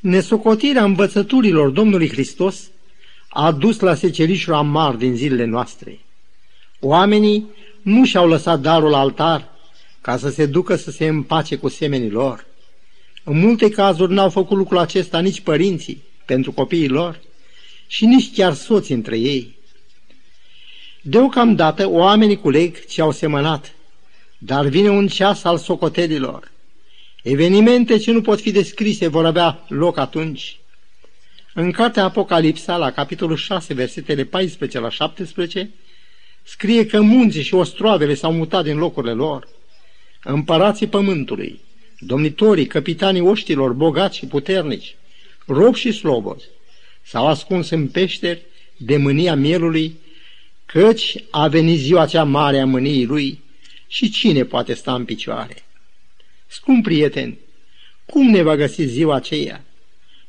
Nesocotirea 0.00 0.84
învățăturilor 0.84 1.70
Domnului 1.70 2.08
Hristos 2.08 2.70
a 3.28 3.52
dus 3.52 3.80
la 3.80 3.94
secerișul 3.94 4.54
amar 4.54 4.94
din 4.94 5.16
zilele 5.16 5.44
noastre. 5.44 6.00
Oamenii 6.80 7.46
nu 7.84 8.04
și-au 8.04 8.28
lăsat 8.28 8.60
darul 8.60 8.94
altar 8.94 9.48
ca 10.00 10.16
să 10.16 10.30
se 10.30 10.46
ducă 10.46 10.76
să 10.76 10.90
se 10.90 11.06
împace 11.06 11.56
cu 11.56 11.68
semenii 11.68 12.10
lor. 12.10 12.46
În 13.24 13.38
multe 13.38 13.70
cazuri 13.70 14.12
n-au 14.12 14.30
făcut 14.30 14.56
lucrul 14.56 14.78
acesta 14.78 15.20
nici 15.20 15.40
părinții 15.40 16.02
pentru 16.24 16.52
copiii 16.52 16.88
lor 16.88 17.20
și 17.86 18.06
nici 18.06 18.34
chiar 18.34 18.54
soții 18.54 18.94
între 18.94 19.18
ei. 19.18 19.56
Deocamdată 21.02 21.88
oamenii 21.88 22.40
culeg 22.40 22.84
ce 22.84 23.00
au 23.00 23.12
semănat, 23.12 23.74
dar 24.38 24.66
vine 24.66 24.88
un 24.88 25.06
ceas 25.06 25.44
al 25.44 25.58
socotelilor. 25.58 26.50
Evenimente 27.22 27.96
ce 27.96 28.12
nu 28.12 28.20
pot 28.20 28.40
fi 28.40 28.50
descrise 28.50 29.08
vor 29.08 29.24
avea 29.26 29.64
loc 29.68 29.98
atunci. 29.98 30.58
În 31.54 31.70
cartea 31.70 32.04
Apocalipsa, 32.04 32.76
la 32.76 32.90
capitolul 32.90 33.36
6, 33.36 33.74
versetele 33.74 34.24
14 34.24 34.78
la 34.78 34.90
17, 34.90 35.70
scrie 36.44 36.86
că 36.86 37.00
munții 37.00 37.42
și 37.42 37.54
ostroavele 37.54 38.14
s-au 38.14 38.32
mutat 38.32 38.64
din 38.64 38.76
locurile 38.76 39.12
lor. 39.12 39.48
Împărații 40.22 40.86
pământului, 40.86 41.60
domnitorii, 41.98 42.66
capitanii 42.66 43.20
oștilor, 43.20 43.72
bogați 43.72 44.16
și 44.16 44.26
puternici, 44.26 44.96
robi 45.46 45.78
și 45.78 45.92
slobozi, 45.92 46.44
s-au 47.02 47.26
ascuns 47.26 47.70
în 47.70 47.88
peșteri 47.88 48.42
de 48.76 48.96
mânia 48.96 49.34
mielului, 49.34 49.96
căci 50.66 51.16
a 51.30 51.48
venit 51.48 51.78
ziua 51.78 52.06
cea 52.06 52.24
mare 52.24 52.58
a 52.58 52.66
mâniei 52.66 53.04
lui 53.04 53.42
și 53.86 54.10
cine 54.10 54.44
poate 54.44 54.74
sta 54.74 54.94
în 54.94 55.04
picioare? 55.04 55.56
Scump 56.46 56.82
prieten, 56.82 57.36
cum 58.04 58.30
ne 58.30 58.42
va 58.42 58.56
găsi 58.56 58.82
ziua 58.82 59.14
aceea? 59.14 59.64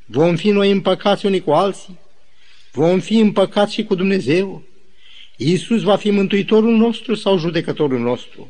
Vom 0.06 0.36
fi 0.36 0.49
noi 0.49 0.71
împăcați 0.71 1.25
unii 1.25 1.41
cu 1.41 1.51
alții? 1.51 1.97
Vom 2.71 2.99
fi 2.99 3.17
împăcați 3.17 3.73
și 3.73 3.84
cu 3.84 3.95
Dumnezeu? 3.95 4.63
Iisus 5.38 5.82
va 5.82 5.95
fi 5.95 6.10
mântuitorul 6.10 6.78
nostru 6.78 7.15
sau 7.15 7.38
judecătorul 7.38 8.00
nostru? 8.00 8.50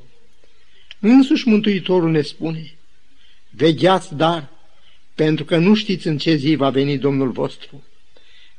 Însuși 1.00 1.48
Mântuitorul 1.48 2.12
ne 2.12 2.21
spune, 2.21 2.74
vegheați 3.50 4.15
dar, 4.15 4.50
pentru 5.15 5.45
că 5.45 5.58
nu 5.58 5.74
știți 5.74 6.08
în 6.08 6.17
ce 6.17 6.36
zi 6.36 6.56
va 6.56 6.69
veni 6.69 6.98
Domnul 6.98 7.32
vostru. 7.32 7.84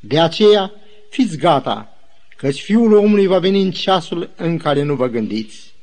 De 0.01 0.21
aceea, 0.21 0.73
fiți 1.11 1.37
gata, 1.37 1.99
căci 2.37 2.61
Fiul 2.61 2.93
omului 2.93 3.27
va 3.27 3.39
veni 3.39 3.62
în 3.62 3.71
ceasul 3.71 4.31
în 4.37 4.59
care 4.59 4.83
nu 4.83 4.95
vă 4.95 5.07
gândiți. 5.07 5.75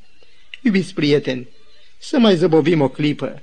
Iubiți 0.62 0.94
prieteni, 0.94 1.48
să 1.98 2.18
mai 2.18 2.36
zăbovim 2.36 2.80
o 2.80 2.88
clipă, 2.88 3.42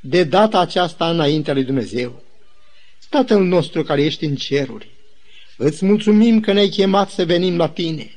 de 0.00 0.24
data 0.24 0.60
aceasta 0.60 1.10
înaintea 1.10 1.52
lui 1.52 1.64
Dumnezeu. 1.64 2.22
Tatăl 3.08 3.42
nostru 3.42 3.82
care 3.82 4.02
ești 4.02 4.24
în 4.24 4.34
ceruri, 4.34 4.88
îți 5.56 5.84
mulțumim 5.84 6.40
că 6.40 6.52
ne-ai 6.52 6.68
chemat 6.68 7.10
să 7.10 7.24
venim 7.24 7.56
la 7.56 7.68
tine, 7.68 8.10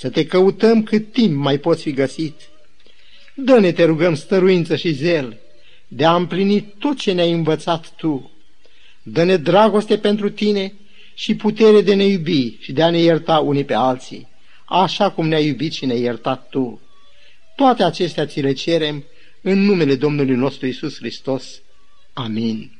să 0.00 0.10
te 0.10 0.26
căutăm 0.26 0.82
cât 0.82 1.12
timp 1.12 1.36
mai 1.36 1.58
poți 1.58 1.82
fi 1.82 1.92
găsit. 1.92 2.40
Dă-ne, 3.34 3.72
te 3.72 3.84
rugăm, 3.84 4.14
stăruință 4.14 4.76
și 4.76 4.92
zel 4.92 5.40
de 5.88 6.04
a 6.04 6.14
împlini 6.14 6.74
tot 6.78 6.98
ce 6.98 7.12
ne-ai 7.12 7.32
învățat 7.32 7.92
tu. 7.96 8.30
Dă-ne 9.02 9.36
dragoste 9.36 9.98
pentru 9.98 10.30
tine 10.30 10.72
și 11.14 11.34
putere 11.34 11.80
de 11.80 11.94
ne 11.94 12.04
iubi 12.04 12.56
și 12.60 12.72
de 12.72 12.82
a 12.82 12.90
ne 12.90 12.98
ierta 12.98 13.38
unii 13.38 13.64
pe 13.64 13.74
alții, 13.74 14.28
așa 14.64 15.10
cum 15.10 15.28
ne-ai 15.28 15.46
iubit 15.46 15.72
și 15.72 15.86
ne-ai 15.86 16.00
iertat 16.00 16.48
tu. 16.48 16.80
Toate 17.56 17.82
acestea 17.82 18.26
ți 18.26 18.40
le 18.40 18.52
cerem 18.52 19.04
în 19.40 19.58
numele 19.58 19.94
Domnului 19.94 20.34
nostru 20.34 20.66
Isus 20.66 20.96
Hristos. 20.96 21.60
Amin. 22.12 22.79